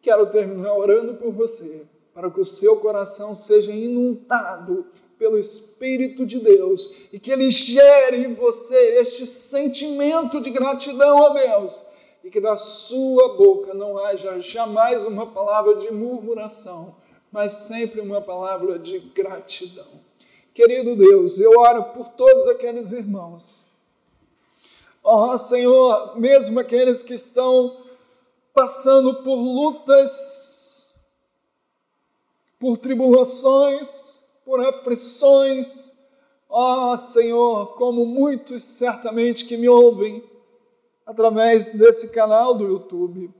Quero 0.03 0.27
terminar 0.31 0.75
orando 0.75 1.15
por 1.15 1.33
você, 1.33 1.87
para 2.15 2.31
que 2.31 2.41
o 2.41 2.45
seu 2.45 2.79
coração 2.79 3.35
seja 3.35 3.73
inundado 3.73 4.87
pelo 5.19 5.39
Espírito 5.39 6.25
de 6.25 6.39
Deus 6.39 7.09
e 7.13 7.19
que 7.19 7.31
ele 7.31 7.51
gere 7.51 8.25
em 8.25 8.35
você 8.35 9.01
este 9.01 9.27
sentimento 9.27 10.41
de 10.41 10.51
gratidão 10.51 11.27
a 11.27 11.31
Deus 11.31 11.87
e 12.23 12.31
que 12.31 12.41
na 12.41 12.57
sua 12.57 13.37
boca 13.37 13.75
não 13.75 13.99
haja 13.99 14.39
jamais 14.39 15.05
uma 15.05 15.27
palavra 15.27 15.77
de 15.77 15.91
murmuração, 15.93 16.97
mas 17.31 17.55
sempre 17.55 18.01
uma 18.01 18.21
palavra 18.21 18.79
de 18.79 18.99
gratidão. 18.99 19.87
Querido 20.55 20.97
Deus, 20.97 21.39
eu 21.39 21.59
oro 21.59 21.85
por 21.85 22.09
todos 22.09 22.47
aqueles 22.49 22.93
irmãos. 22.93 23.68
Ó 25.11 25.33
oh, 25.33 25.39
Senhor, 25.39 26.21
mesmo 26.21 26.61
aqueles 26.61 27.03
que 27.03 27.15
estão 27.15 27.79
passando 28.53 29.23
por 29.23 29.37
lutas, 29.37 31.07
por 32.59 32.77
tribulações, 32.77 34.35
por 34.45 34.61
aflições, 34.61 36.01
ó 36.47 36.93
oh, 36.93 36.97
Senhor, 36.99 37.75
como 37.77 38.05
muitos 38.05 38.63
certamente 38.65 39.47
que 39.47 39.57
me 39.57 39.67
ouvem 39.67 40.23
através 41.07 41.71
desse 41.71 42.11
canal 42.11 42.53
do 42.53 42.67
YouTube. 42.67 43.33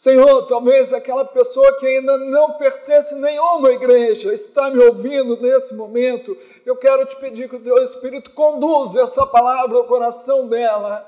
Senhor, 0.00 0.46
talvez 0.46 0.94
aquela 0.94 1.26
pessoa 1.26 1.76
que 1.78 1.86
ainda 1.86 2.16
não 2.16 2.54
pertence 2.54 3.16
a 3.16 3.18
nenhuma 3.18 3.70
igreja 3.70 4.32
está 4.32 4.70
me 4.70 4.82
ouvindo 4.82 5.36
nesse 5.36 5.76
momento. 5.76 6.34
Eu 6.64 6.74
quero 6.74 7.04
te 7.04 7.16
pedir 7.16 7.50
que 7.50 7.56
o 7.56 7.62
teu 7.62 7.76
Espírito 7.82 8.30
conduza 8.30 9.02
essa 9.02 9.26
palavra 9.26 9.76
ao 9.76 9.84
coração 9.84 10.48
dela 10.48 11.06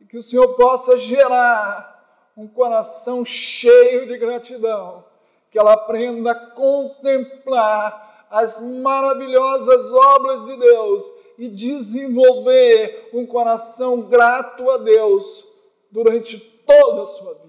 e 0.00 0.06
que 0.06 0.16
o 0.16 0.22
Senhor 0.22 0.56
possa 0.56 0.96
gerar 0.96 2.32
um 2.34 2.48
coração 2.48 3.26
cheio 3.26 4.06
de 4.06 4.16
gratidão, 4.16 5.04
que 5.50 5.58
ela 5.58 5.74
aprenda 5.74 6.30
a 6.30 6.46
contemplar 6.52 8.26
as 8.30 8.58
maravilhosas 8.80 9.92
obras 9.92 10.46
de 10.46 10.56
Deus 10.56 11.04
e 11.36 11.46
desenvolver 11.46 13.10
um 13.12 13.26
coração 13.26 14.08
grato 14.08 14.70
a 14.70 14.78
Deus 14.78 15.46
durante 15.92 16.38
toda 16.66 17.02
a 17.02 17.04
sua 17.04 17.34
vida. 17.34 17.43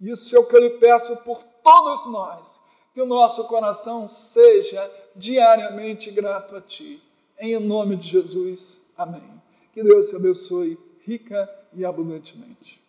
Isso 0.00 0.34
é 0.34 0.38
o 0.38 0.46
que 0.46 0.56
eu 0.56 0.60
lhe 0.60 0.70
peço 0.70 1.24
por 1.24 1.42
todos 1.62 2.06
nós, 2.10 2.64
que 2.94 3.02
o 3.02 3.06
nosso 3.06 3.46
coração 3.48 4.08
seja 4.08 4.90
diariamente 5.14 6.10
grato 6.10 6.56
a 6.56 6.60
Ti. 6.60 7.02
Em 7.38 7.58
nome 7.58 7.96
de 7.96 8.08
Jesus, 8.08 8.92
amém. 8.96 9.40
Que 9.72 9.82
Deus 9.82 10.08
te 10.08 10.16
abençoe 10.16 10.78
rica 11.00 11.48
e 11.72 11.84
abundantemente. 11.84 12.79